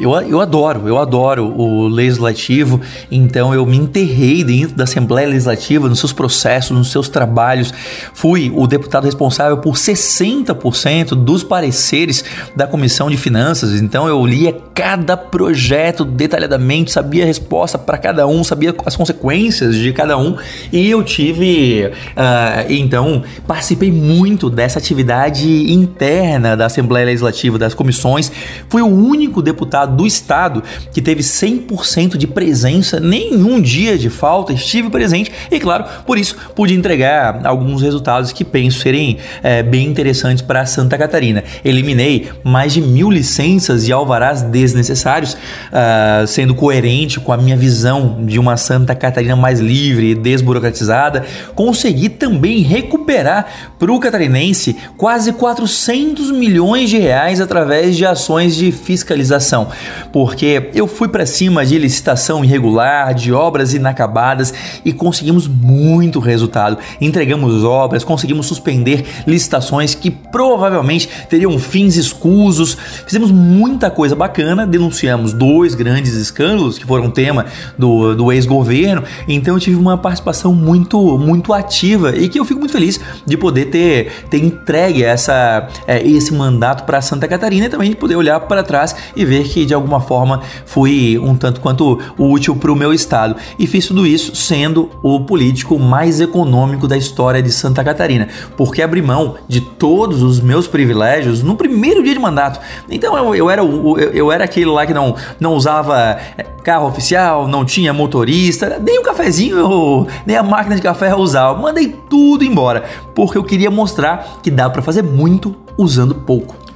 eu, 0.00 0.14
eu 0.22 0.40
adoro, 0.40 0.88
eu 0.88 0.96
adoro 0.96 1.44
o 1.44 1.86
legislativo, 1.86 2.80
então 3.10 3.52
eu 3.52 3.66
me 3.66 3.76
enterrei 3.76 4.42
dentro 4.42 4.74
da 4.74 4.84
Assembleia 4.84 5.28
Legislativa, 5.28 5.90
nos 5.90 5.98
seus 5.98 6.10
processos, 6.10 6.74
nos 6.74 6.90
seus 6.90 7.10
trabalhos. 7.10 7.70
Fui 8.14 8.50
o 8.56 8.66
deputado 8.66 9.04
responsável 9.04 9.58
por 9.58 9.74
60% 9.74 11.08
dos 11.08 11.44
pareceres 11.44 12.24
da 12.56 12.66
Comissão 12.66 13.10
de 13.10 13.18
Finanças, 13.18 13.78
então 13.78 14.08
eu 14.08 14.24
lia 14.24 14.56
cada 14.74 15.14
projeto 15.14 16.06
detalhadamente, 16.06 16.90
sabia 16.92 17.24
a 17.24 17.26
resposta 17.26 17.76
para 17.76 17.98
cada 17.98 18.26
um, 18.26 18.42
sabia 18.42 18.74
as 18.86 18.96
consequências 18.96 19.74
de 19.74 19.92
cada 19.92 20.16
um, 20.16 20.38
e 20.72 20.88
eu 20.88 21.02
tive, 21.02 21.92
uh, 22.16 22.64
então, 22.70 23.22
participei 23.46 23.92
muito 23.92 24.48
dessa 24.48 24.78
atividade 24.78 25.70
interna 25.70 26.56
da 26.56 26.64
Assembleia 26.64 27.04
Legislativa 27.04 27.17
Legislativo, 27.18 27.58
das 27.58 27.74
comissões. 27.74 28.30
Fui 28.68 28.82
o 28.82 28.86
único 28.86 29.42
deputado 29.42 29.96
do 29.96 30.06
Estado 30.06 30.62
que 30.92 31.02
teve 31.02 31.22
100% 31.22 32.16
de 32.16 32.26
presença, 32.26 33.00
nenhum 33.00 33.60
dia 33.60 33.98
de 33.98 34.08
falta, 34.08 34.52
estive 34.52 34.88
presente 34.90 35.30
e, 35.50 35.58
claro, 35.58 35.84
por 36.06 36.18
isso 36.18 36.36
pude 36.54 36.74
entregar 36.74 37.40
alguns 37.44 37.82
resultados 37.82 38.32
que 38.32 38.44
penso 38.44 38.80
serem 38.80 39.18
é, 39.42 39.62
bem 39.62 39.86
interessantes 39.86 40.42
para 40.42 40.64
Santa 40.66 40.96
Catarina. 40.96 41.42
Eliminei 41.64 42.28
mais 42.44 42.72
de 42.72 42.80
mil 42.80 43.10
licenças 43.10 43.86
e 43.88 43.92
alvarás 43.92 44.42
desnecessários, 44.42 45.34
uh, 45.34 46.26
sendo 46.26 46.54
coerente 46.54 47.20
com 47.20 47.32
a 47.32 47.36
minha 47.36 47.56
visão 47.56 48.24
de 48.24 48.38
uma 48.38 48.56
Santa 48.56 48.94
Catarina 48.94 49.36
mais 49.36 49.60
livre 49.60 50.10
e 50.10 50.14
desburocratizada. 50.14 51.24
Consegui 51.54 52.08
também 52.08 52.60
recuperar 52.60 53.46
para 53.78 53.92
o 53.92 53.98
catarinense 53.98 54.76
quase 54.96 55.32
400 55.32 56.30
milhões 56.30 56.90
de 56.90 56.98
reais 57.08 57.40
através 57.40 57.96
de 57.96 58.04
ações 58.04 58.54
de 58.54 58.70
fiscalização, 58.70 59.68
porque 60.12 60.68
eu 60.74 60.86
fui 60.86 61.08
para 61.08 61.24
cima 61.24 61.64
de 61.64 61.78
licitação 61.78 62.44
irregular, 62.44 63.14
de 63.14 63.32
obras 63.32 63.72
inacabadas 63.72 64.52
e 64.84 64.92
conseguimos 64.92 65.48
muito 65.48 66.20
resultado. 66.20 66.76
Entregamos 67.00 67.64
obras, 67.64 68.04
conseguimos 68.04 68.44
suspender 68.44 69.06
licitações 69.26 69.94
que 69.94 70.10
provavelmente 70.10 71.08
teriam 71.30 71.58
fins 71.58 71.96
escusos. 71.96 72.76
Fizemos 73.06 73.30
muita 73.30 73.90
coisa 73.90 74.14
bacana, 74.14 74.66
denunciamos 74.66 75.32
dois 75.32 75.74
grandes 75.74 76.12
escândalos 76.12 76.76
que 76.78 76.84
foram 76.84 77.10
tema 77.10 77.46
do, 77.78 78.14
do 78.14 78.30
ex-governo, 78.30 79.02
então 79.26 79.54
eu 79.54 79.60
tive 79.60 79.76
uma 79.76 79.96
participação 79.96 80.52
muito, 80.54 81.16
muito 81.16 81.54
ativa 81.54 82.14
e 82.14 82.28
que 82.28 82.38
eu 82.38 82.44
fico 82.44 82.60
muito 82.60 82.72
feliz 82.72 83.00
de 83.24 83.36
poder 83.36 83.66
ter, 83.66 84.26
ter 84.28 84.44
entregue 84.44 85.02
essa, 85.02 85.68
é, 85.86 86.06
esse 86.06 86.34
mandato 86.34 86.84
para 86.84 86.97
Santa 87.02 87.28
Catarina 87.28 87.66
e 87.66 87.68
também 87.68 87.90
de 87.90 87.96
poder 87.96 88.16
olhar 88.16 88.40
para 88.40 88.62
trás 88.62 88.94
e 89.14 89.24
ver 89.24 89.44
que 89.44 89.64
de 89.64 89.74
alguma 89.74 90.00
forma 90.00 90.42
fui 90.64 91.18
um 91.18 91.34
tanto 91.34 91.60
quanto 91.60 91.98
útil 92.18 92.56
para 92.56 92.72
o 92.72 92.76
meu 92.76 92.92
estado. 92.92 93.36
E 93.58 93.66
fiz 93.66 93.86
tudo 93.86 94.06
isso 94.06 94.34
sendo 94.34 94.90
o 95.02 95.20
político 95.20 95.78
mais 95.78 96.20
econômico 96.20 96.86
da 96.88 96.96
história 96.96 97.42
de 97.42 97.50
Santa 97.50 97.84
Catarina, 97.84 98.28
porque 98.56 98.82
abri 98.82 99.02
mão 99.02 99.36
de 99.46 99.60
todos 99.60 100.22
os 100.22 100.40
meus 100.40 100.66
privilégios 100.66 101.42
no 101.42 101.56
primeiro 101.56 102.02
dia 102.02 102.14
de 102.14 102.20
mandato. 102.20 102.60
Então 102.90 103.16
eu, 103.16 103.34
eu 103.34 103.50
era, 103.50 103.62
eu, 103.62 103.98
eu 103.98 104.32
era 104.32 104.44
aquele 104.44 104.66
lá 104.66 104.86
que 104.86 104.94
não, 104.94 105.14
não 105.38 105.54
usava 105.54 106.18
é, 106.36 106.44
carro 106.62 106.86
oficial, 106.86 107.48
não 107.48 107.64
tinha 107.64 107.92
motorista, 107.92 108.80
nem 108.84 108.98
o 108.98 109.00
um 109.00 109.04
cafezinho, 109.04 110.06
nem 110.26 110.36
a 110.36 110.42
máquina 110.42 110.76
de 110.76 110.82
café 110.82 111.12
eu 111.12 111.18
usava. 111.18 111.58
Mandei 111.58 111.94
tudo 112.08 112.44
embora, 112.44 112.84
porque 113.14 113.38
eu 113.38 113.44
queria 113.44 113.70
mostrar 113.70 114.38
que 114.42 114.50
dá 114.50 114.68
para 114.68 114.82
fazer 114.82 115.02
muito 115.02 115.54
usando 115.76 116.14
pouco. 116.14 116.67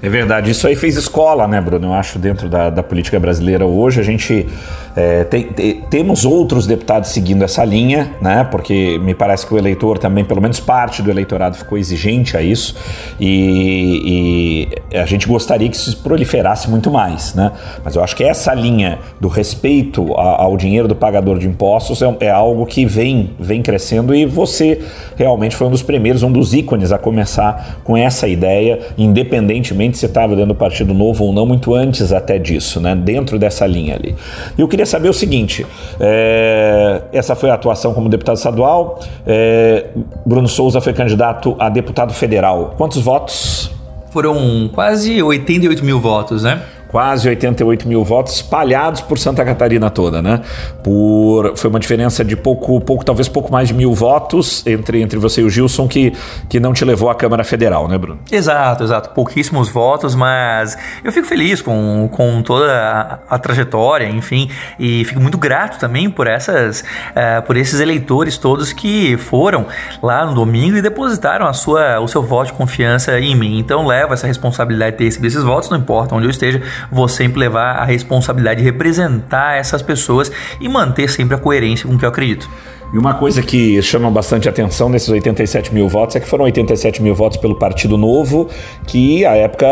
É 0.00 0.08
verdade, 0.08 0.52
isso 0.52 0.66
aí 0.66 0.76
fez 0.76 0.96
escola, 0.96 1.48
né, 1.48 1.60
Bruno? 1.60 1.88
Eu 1.88 1.92
acho 1.92 2.20
dentro 2.20 2.48
da, 2.48 2.70
da 2.70 2.82
política 2.84 3.18
brasileira 3.18 3.66
hoje 3.66 4.00
a 4.00 4.04
gente 4.04 4.46
é, 4.94 5.24
tem, 5.24 5.44
tem, 5.44 5.80
temos 5.90 6.24
outros 6.24 6.66
deputados 6.66 7.10
seguindo 7.10 7.42
essa 7.42 7.64
linha, 7.64 8.12
né? 8.20 8.46
Porque 8.50 8.98
me 8.98 9.14
parece 9.14 9.46
que 9.46 9.54
o 9.54 9.58
eleitor 9.58 9.98
também, 9.98 10.24
pelo 10.24 10.40
menos 10.40 10.60
parte 10.60 11.02
do 11.02 11.10
eleitorado, 11.10 11.56
ficou 11.56 11.76
exigente 11.76 12.36
a 12.36 12.42
isso 12.42 12.76
e, 13.18 14.68
e 14.92 14.98
a 14.98 15.06
gente 15.06 15.26
gostaria 15.26 15.68
que 15.68 15.76
isso 15.76 15.96
proliferasse 15.98 16.70
muito 16.70 16.90
mais, 16.90 17.34
né? 17.34 17.52
Mas 17.84 17.96
eu 17.96 18.02
acho 18.02 18.14
que 18.14 18.22
essa 18.22 18.54
linha 18.54 18.98
do 19.20 19.28
respeito 19.28 20.12
ao 20.14 20.56
dinheiro 20.56 20.86
do 20.86 20.94
pagador 20.94 21.38
de 21.38 21.48
impostos 21.48 22.02
é, 22.02 22.16
é 22.20 22.30
algo 22.30 22.66
que 22.66 22.86
vem, 22.86 23.30
vem 23.38 23.62
crescendo 23.62 24.14
e 24.14 24.24
você 24.24 24.80
realmente 25.16 25.56
foi 25.56 25.66
um 25.66 25.70
dos 25.70 25.82
primeiros, 25.82 26.22
um 26.22 26.30
dos 26.30 26.54
ícones 26.54 26.92
a 26.92 26.98
começar 26.98 27.80
com 27.82 27.96
essa 27.96 28.28
ideia, 28.28 28.80
independentemente 28.96 29.87
se 29.96 30.06
estava 30.06 30.34
dentro 30.34 30.48
do 30.48 30.54
Partido 30.54 30.92
Novo 30.92 31.24
ou 31.24 31.32
não, 31.32 31.46
muito 31.46 31.74
antes 31.74 32.12
até 32.12 32.38
disso, 32.38 32.80
né? 32.80 32.94
Dentro 32.94 33.38
dessa 33.38 33.66
linha 33.66 33.94
ali. 33.94 34.14
E 34.56 34.60
eu 34.60 34.68
queria 34.68 34.84
saber 34.84 35.08
o 35.08 35.14
seguinte: 35.14 35.64
é, 35.98 37.02
essa 37.12 37.34
foi 37.34 37.50
a 37.50 37.54
atuação 37.54 37.94
como 37.94 38.08
deputado 38.08 38.36
estadual. 38.36 39.00
É, 39.26 39.86
Bruno 40.26 40.48
Souza 40.48 40.80
foi 40.80 40.92
candidato 40.92 41.56
a 41.58 41.68
deputado 41.68 42.12
federal. 42.12 42.74
Quantos 42.76 43.00
votos? 43.00 43.70
Foram 44.10 44.68
quase 44.72 45.22
88 45.22 45.84
mil 45.84 46.00
votos, 46.00 46.42
né? 46.42 46.62
Quase 46.88 47.28
88 47.28 47.86
mil 47.86 48.02
votos 48.02 48.34
espalhados 48.34 49.00
por 49.00 49.18
Santa 49.18 49.44
Catarina 49.44 49.90
toda, 49.90 50.22
né? 50.22 50.40
Por, 50.82 51.56
foi 51.56 51.70
uma 51.70 51.78
diferença 51.78 52.24
de 52.24 52.34
pouco, 52.34 52.80
pouco, 52.80 53.04
talvez 53.04 53.28
pouco 53.28 53.52
mais 53.52 53.68
de 53.68 53.74
mil 53.74 53.92
votos 53.92 54.66
entre, 54.66 55.02
entre 55.02 55.18
você 55.18 55.42
e 55.42 55.44
o 55.44 55.50
Gilson 55.50 55.86
que, 55.86 56.12
que 56.48 56.58
não 56.58 56.72
te 56.72 56.84
levou 56.84 57.10
à 57.10 57.14
Câmara 57.14 57.44
Federal, 57.44 57.86
né, 57.88 57.98
Bruno? 57.98 58.18
Exato, 58.32 58.84
exato. 58.84 59.10
Pouquíssimos 59.10 59.68
votos, 59.68 60.14
mas 60.14 60.76
eu 61.04 61.12
fico 61.12 61.26
feliz 61.26 61.60
com, 61.60 62.08
com 62.10 62.42
toda 62.42 62.72
a, 62.72 63.34
a 63.34 63.38
trajetória, 63.38 64.08
enfim, 64.08 64.50
e 64.78 65.04
fico 65.04 65.20
muito 65.20 65.36
grato 65.36 65.78
também 65.78 66.10
por 66.10 66.26
essas, 66.26 66.80
uh, 66.80 67.42
por 67.46 67.56
esses 67.56 67.80
eleitores 67.80 68.38
todos 68.38 68.72
que 68.72 69.16
foram 69.18 69.66
lá 70.02 70.24
no 70.24 70.34
domingo 70.34 70.76
e 70.76 70.82
depositaram 70.82 71.46
a 71.46 71.52
sua, 71.52 72.00
o 72.00 72.08
seu 72.08 72.22
voto 72.22 72.46
de 72.46 72.52
confiança 72.54 73.18
em 73.20 73.34
mim. 73.34 73.58
Então 73.58 73.86
leva 73.86 74.14
essa 74.14 74.26
responsabilidade 74.26 74.92
de 74.92 74.98
ter 74.98 75.04
recebido 75.04 75.28
esses 75.28 75.42
votos, 75.42 75.68
não 75.68 75.78
importa 75.78 76.14
onde 76.14 76.26
eu 76.26 76.30
esteja, 76.30 76.62
vou 76.90 77.08
sempre 77.08 77.40
levar 77.40 77.76
a 77.76 77.84
responsabilidade 77.84 78.60
de 78.60 78.64
representar 78.64 79.56
essas 79.56 79.82
pessoas 79.82 80.30
e 80.60 80.68
manter 80.68 81.08
sempre 81.08 81.34
a 81.34 81.38
coerência 81.38 81.86
com 81.86 81.94
o 81.94 81.98
que 81.98 82.04
eu 82.04 82.08
acredito. 82.08 82.48
E 82.90 82.96
uma 82.96 83.12
coisa 83.12 83.42
que 83.42 83.82
chama 83.82 84.10
bastante 84.10 84.48
atenção 84.48 84.88
nesses 84.88 85.10
87 85.10 85.74
mil 85.74 85.88
votos 85.88 86.16
é 86.16 86.20
que 86.20 86.26
foram 86.26 86.44
87 86.44 87.02
mil 87.02 87.14
votos 87.14 87.36
pelo 87.36 87.54
Partido 87.54 87.98
Novo, 87.98 88.48
que 88.86 89.26
à 89.26 89.36
época, 89.36 89.66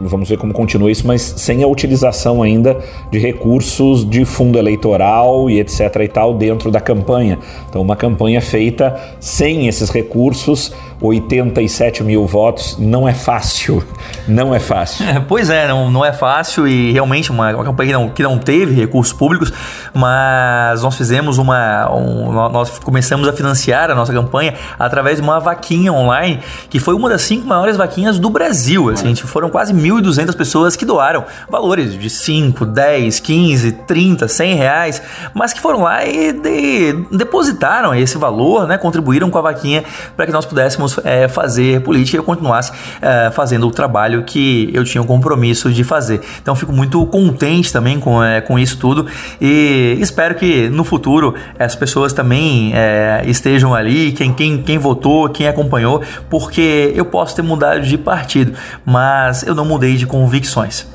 vamos 0.00 0.30
ver 0.30 0.38
como 0.38 0.52
continua 0.52 0.90
isso, 0.90 1.06
mas 1.06 1.20
sem 1.20 1.62
a 1.62 1.66
utilização 1.66 2.42
ainda 2.42 2.78
de 3.10 3.18
recursos 3.18 4.08
de 4.08 4.24
fundo 4.24 4.58
eleitoral 4.58 5.50
e 5.50 5.60
etc 5.60 5.94
e 6.02 6.08
tal 6.08 6.32
dentro 6.32 6.70
da 6.70 6.80
campanha. 6.80 7.38
Então, 7.68 7.82
uma 7.82 7.96
campanha 7.96 8.40
feita 8.40 8.98
sem 9.20 9.68
esses 9.68 9.90
recursos 9.90 10.72
87 11.02 12.04
mil 12.04 12.26
votos 12.26 12.76
não 12.78 13.08
é 13.08 13.12
fácil. 13.12 13.84
Não 14.26 14.54
é 14.54 14.60
fácil. 14.60 15.04
É, 15.04 15.20
pois 15.20 15.50
é, 15.50 15.66
não, 15.66 15.90
não 15.90 16.04
é 16.04 16.12
fácil 16.12 16.66
e 16.66 16.92
realmente 16.92 17.30
uma, 17.30 17.52
uma 17.54 17.64
campanha 17.64 17.88
que 17.88 17.92
não, 17.92 18.08
que 18.08 18.22
não 18.22 18.38
teve 18.38 18.74
recursos 18.74 19.12
públicos, 19.12 19.52
mas 19.92 20.82
nós 20.82 20.96
fizemos 20.96 21.38
uma. 21.38 21.92
Um, 21.92 22.21
nós 22.30 22.78
começamos 22.78 23.26
a 23.26 23.32
financiar 23.32 23.90
a 23.90 23.94
nossa 23.94 24.12
campanha 24.12 24.54
através 24.78 25.16
de 25.16 25.22
uma 25.22 25.40
vaquinha 25.40 25.92
online, 25.92 26.40
que 26.68 26.78
foi 26.78 26.94
uma 26.94 27.08
das 27.08 27.22
cinco 27.22 27.46
maiores 27.46 27.76
vaquinhas 27.76 28.18
do 28.18 28.28
Brasil. 28.28 28.90
Assim, 28.90 29.06
a 29.06 29.08
gente 29.08 29.22
foram 29.24 29.48
quase 29.48 29.72
1.200 29.72 30.36
pessoas 30.36 30.76
que 30.76 30.84
doaram 30.84 31.24
valores 31.48 31.98
de 31.98 32.10
5, 32.10 32.66
10, 32.66 33.20
15, 33.20 33.72
30, 33.72 34.28
100 34.28 34.54
reais, 34.54 35.02
mas 35.34 35.52
que 35.52 35.60
foram 35.60 35.82
lá 35.82 36.04
e 36.04 36.32
de, 36.32 36.92
depositaram 37.10 37.94
esse 37.94 38.18
valor, 38.18 38.66
né, 38.66 38.76
contribuíram 38.78 39.30
com 39.30 39.38
a 39.38 39.42
vaquinha 39.42 39.84
para 40.16 40.26
que 40.26 40.32
nós 40.32 40.44
pudéssemos 40.44 40.98
é, 41.04 41.28
fazer 41.28 41.80
política 41.82 42.16
e 42.16 42.18
eu 42.18 42.24
continuasse 42.24 42.72
é, 43.00 43.30
fazendo 43.30 43.66
o 43.66 43.70
trabalho 43.70 44.22
que 44.24 44.70
eu 44.72 44.84
tinha 44.84 45.00
o 45.00 45.06
compromisso 45.06 45.70
de 45.70 45.84
fazer. 45.84 46.20
Então 46.40 46.54
fico 46.54 46.72
muito 46.72 47.04
contente 47.06 47.72
também 47.72 47.98
com, 47.98 48.22
é, 48.22 48.40
com 48.40 48.58
isso 48.58 48.78
tudo 48.78 49.06
e 49.40 49.96
espero 50.00 50.34
que 50.34 50.68
no 50.68 50.84
futuro 50.84 51.34
as 51.58 51.74
pessoas 51.74 52.11
também 52.12 52.72
é, 52.74 53.22
estejam 53.26 53.74
ali, 53.74 54.12
quem, 54.12 54.32
quem, 54.32 54.62
quem 54.62 54.78
votou, 54.78 55.28
quem 55.28 55.46
acompanhou, 55.46 56.02
porque 56.28 56.92
eu 56.94 57.04
posso 57.04 57.36
ter 57.36 57.42
mudado 57.42 57.82
de 57.82 57.98
partido, 57.98 58.52
mas 58.84 59.42
eu 59.42 59.54
não 59.54 59.64
mudei 59.64 59.96
de 59.96 60.06
convicções. 60.06 60.86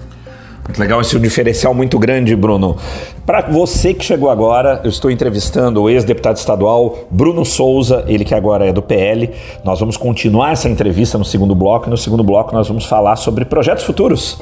Muito 0.67 0.79
legal, 0.79 0.99
esse 0.99 1.15
é 1.15 1.17
um 1.17 1.21
diferencial 1.21 1.73
muito 1.73 1.97
grande, 1.97 2.35
Bruno. 2.35 2.75
Para 3.25 3.41
você 3.41 3.93
que 3.93 4.03
chegou 4.03 4.29
agora, 4.29 4.81
eu 4.83 4.89
estou 4.89 5.09
entrevistando 5.09 5.81
o 5.81 5.89
ex-deputado 5.89 6.35
estadual 6.35 7.07
Bruno 7.09 7.45
Souza, 7.45 8.03
ele 8.05 8.25
que 8.25 8.35
agora 8.35 8.65
é 8.65 8.73
do 8.73 8.81
PL. 8.81 9.29
Nós 9.63 9.79
vamos 9.79 9.95
continuar 9.95 10.51
essa 10.51 10.67
entrevista 10.67 11.17
no 11.17 11.23
segundo 11.23 11.55
bloco 11.55 11.87
e 11.87 11.89
no 11.89 11.97
segundo 11.97 12.21
bloco 12.21 12.53
nós 12.53 12.67
vamos 12.67 12.83
falar 12.83 13.15
sobre 13.15 13.45
projetos 13.45 13.85
futuros 13.85 14.37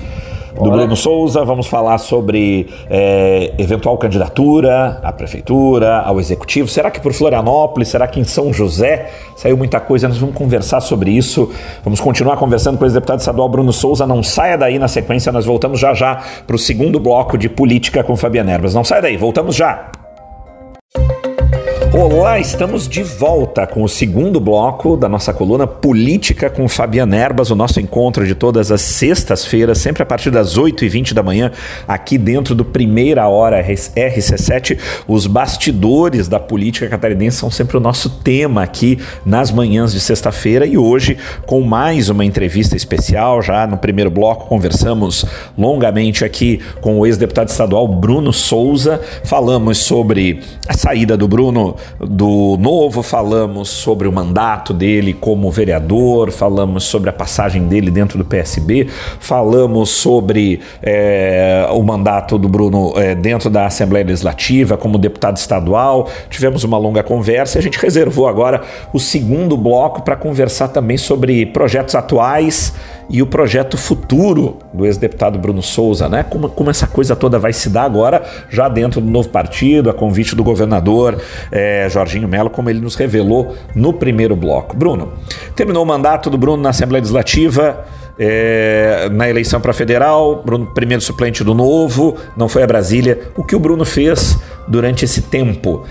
do 0.64 0.72
Bruno 0.72 0.96
Souza. 0.96 1.44
Vamos 1.44 1.68
falar 1.68 1.98
sobre 1.98 2.68
é, 2.90 3.54
eventual 3.58 3.98
candidatura 3.98 5.00
à 5.04 5.12
prefeitura, 5.12 6.00
ao 6.00 6.20
executivo. 6.20 6.68
Será 6.68 6.90
que 6.90 7.00
por 7.00 7.14
Florianópolis? 7.14 7.90
Será 7.90 8.08
que 8.08 8.20
em 8.20 8.24
São 8.24 8.54
José? 8.54 9.10
Saiu 9.36 9.58
muita 9.58 9.80
coisa. 9.80 10.08
Nós 10.08 10.18
vamos 10.18 10.36
conversar 10.36 10.82
sobre 10.82 11.12
isso. 11.12 11.52
Vamos 11.84 12.00
continuar 12.00 12.38
conversando 12.38 12.78
com 12.78 12.84
o 12.84 12.88
ex-deputado 12.88 13.20
estadual 13.20 13.50
Bruno 13.50 13.74
Souza. 13.74 14.08
Não 14.08 14.24
saia 14.24 14.58
daí 14.58 14.80
na 14.80 14.88
sequência. 14.88 15.32
Nós 15.32 15.46
voltamos 15.46 15.80
já 15.80 15.94
já 15.94 16.22
para 16.46 16.56
o 16.56 16.60
segundo 16.60 17.00
bloco 17.00 17.38
de 17.38 17.50
política 17.50 18.04
com 18.04 18.16
Fabiana 18.16 18.52
Erbas. 18.52 18.74
Não 18.74 18.84
saia 18.84 19.02
daí. 19.02 19.18
Voltamos 19.18 19.56
já. 19.56 19.92
Olá, 21.98 22.38
estamos 22.42 22.90
de 22.90 23.02
volta 23.02 23.66
com 23.66 23.82
o 23.82 23.88
segundo 23.88 24.38
bloco 24.38 24.98
da 24.98 25.08
nossa 25.08 25.34
coluna 25.34 25.66
Política 25.66 26.50
com 26.50 26.68
Fabiana 26.68 27.16
Erbas, 27.16 27.52
o 27.52 27.56
nosso 27.56 27.80
encontro 27.80 28.28
de 28.28 28.36
todas 28.36 28.70
as 28.70 28.82
sextas-feiras, 28.82 29.78
sempre 29.78 30.04
a 30.04 30.06
partir 30.06 30.30
das 30.30 30.58
8h20 30.58 31.14
da 31.14 31.24
manhã, 31.24 31.54
aqui 31.88 32.18
dentro 32.18 32.54
do 32.54 32.66
Primeira 32.66 33.26
Hora 33.30 33.66
RC7. 33.66 34.78
Os 35.08 35.26
bastidores 35.26 36.28
da 36.28 36.38
política 36.38 36.90
catarinense 36.90 37.38
são 37.38 37.50
sempre 37.50 37.78
o 37.78 37.80
nosso 37.80 38.10
tema 38.10 38.62
aqui 38.62 39.00
nas 39.26 39.50
manhãs 39.50 39.94
de 39.94 40.02
sexta-feira 40.02 40.66
e 40.66 40.78
hoje 40.78 41.18
com 41.46 41.62
mais 41.62 42.10
uma 42.10 42.26
entrevista 42.26 42.76
especial. 42.76 43.42
Já 43.42 43.66
no 43.66 43.78
primeiro 43.78 44.12
bloco 44.12 44.50
conversamos 44.50 45.26
longamente 45.58 46.26
aqui 46.26 46.60
com 46.82 47.00
o 47.00 47.06
ex-deputado 47.06 47.48
estadual 47.48 47.88
Bruno 47.88 48.34
Souza, 48.34 49.00
falamos 49.24 49.78
sobre 49.78 50.42
a 50.68 50.74
saída 50.74 51.16
do 51.16 51.26
Bruno 51.26 51.78
do 52.00 52.58
Novo, 52.60 53.02
falamos 53.02 53.70
sobre 53.70 54.08
o 54.08 54.12
mandato 54.12 54.74
dele 54.74 55.14
como 55.14 55.50
vereador, 55.52 56.32
falamos 56.32 56.84
sobre 56.84 57.10
a 57.10 57.14
passagem 57.14 57.68
dele 57.68 57.90
dentro 57.92 58.18
do 58.18 58.26
PSB, 58.26 58.88
falamos 59.20 59.90
sobre 59.90 60.60
é, 60.82 61.68
o 61.72 61.82
mandato 61.84 62.38
do 62.38 62.50
Bruno 62.50 62.94
é, 62.96 63.16
dentro 63.16 63.50
da 63.50 63.66
Assembleia 63.66 64.06
Legislativa 64.06 64.78
como 64.78 64.98
deputado 64.98 65.38
estadual. 65.38 66.10
Tivemos 66.30 66.64
uma 66.64 66.78
longa 66.78 67.04
conversa 67.04 67.58
e 67.58 67.60
a 67.60 67.64
gente 67.64 67.80
reservou 67.80 68.28
agora 68.28 68.62
o 68.94 69.00
segundo 69.00 69.58
bloco 69.58 70.02
para 70.02 70.16
conversar 70.16 70.70
também 70.70 70.98
sobre 70.98 71.46
projetos 71.46 71.96
atuais 71.96 72.74
e 73.10 73.22
o 73.22 73.28
projeto 73.28 73.78
futuro 73.78 74.58
do 74.74 74.86
ex-deputado 74.86 75.38
Bruno 75.38 75.62
Souza, 75.62 76.10
né? 76.10 76.24
Como, 76.24 76.50
como 76.50 76.70
essa 76.70 76.88
coisa 76.88 77.16
toda 77.16 77.38
vai 77.38 77.54
se 77.54 77.70
dar 77.70 77.84
agora, 77.84 78.24
já 78.50 78.68
dentro 78.68 79.00
do 79.00 79.10
novo 79.10 79.30
partido, 79.30 79.90
a 79.90 79.94
convite 79.94 80.36
do 80.36 80.44
governador 80.44 81.22
é, 81.66 81.90
Jorginho 81.90 82.28
Melo, 82.28 82.50
como 82.50 82.70
ele 82.70 82.80
nos 82.80 82.96
revelou 82.96 83.56
no 83.74 83.92
primeiro 83.92 84.36
bloco. 84.36 84.76
Bruno, 84.76 85.14
terminou 85.56 85.84
o 85.84 85.86
mandato 85.86 86.30
do 86.30 86.38
Bruno 86.38 86.62
na 86.62 86.70
Assembleia 86.70 87.02
Legislativa. 87.02 87.86
É, 88.18 89.10
na 89.12 89.28
eleição 89.30 89.60
para 89.60 89.74
federal, 89.74 90.42
Bruno, 90.46 90.68
primeiro 90.68 91.02
suplente 91.02 91.44
do 91.44 91.54
Novo, 91.54 92.16
não 92.38 92.48
foi 92.48 92.64
a 92.64 92.68
Brasília. 92.68 93.20
O 93.36 93.44
que 93.44 93.56
o 93.56 93.60
Bruno 93.60 93.84
fez 93.84 94.40
durante 94.68 95.04
esse 95.04 95.24
tempo? 95.24 95.84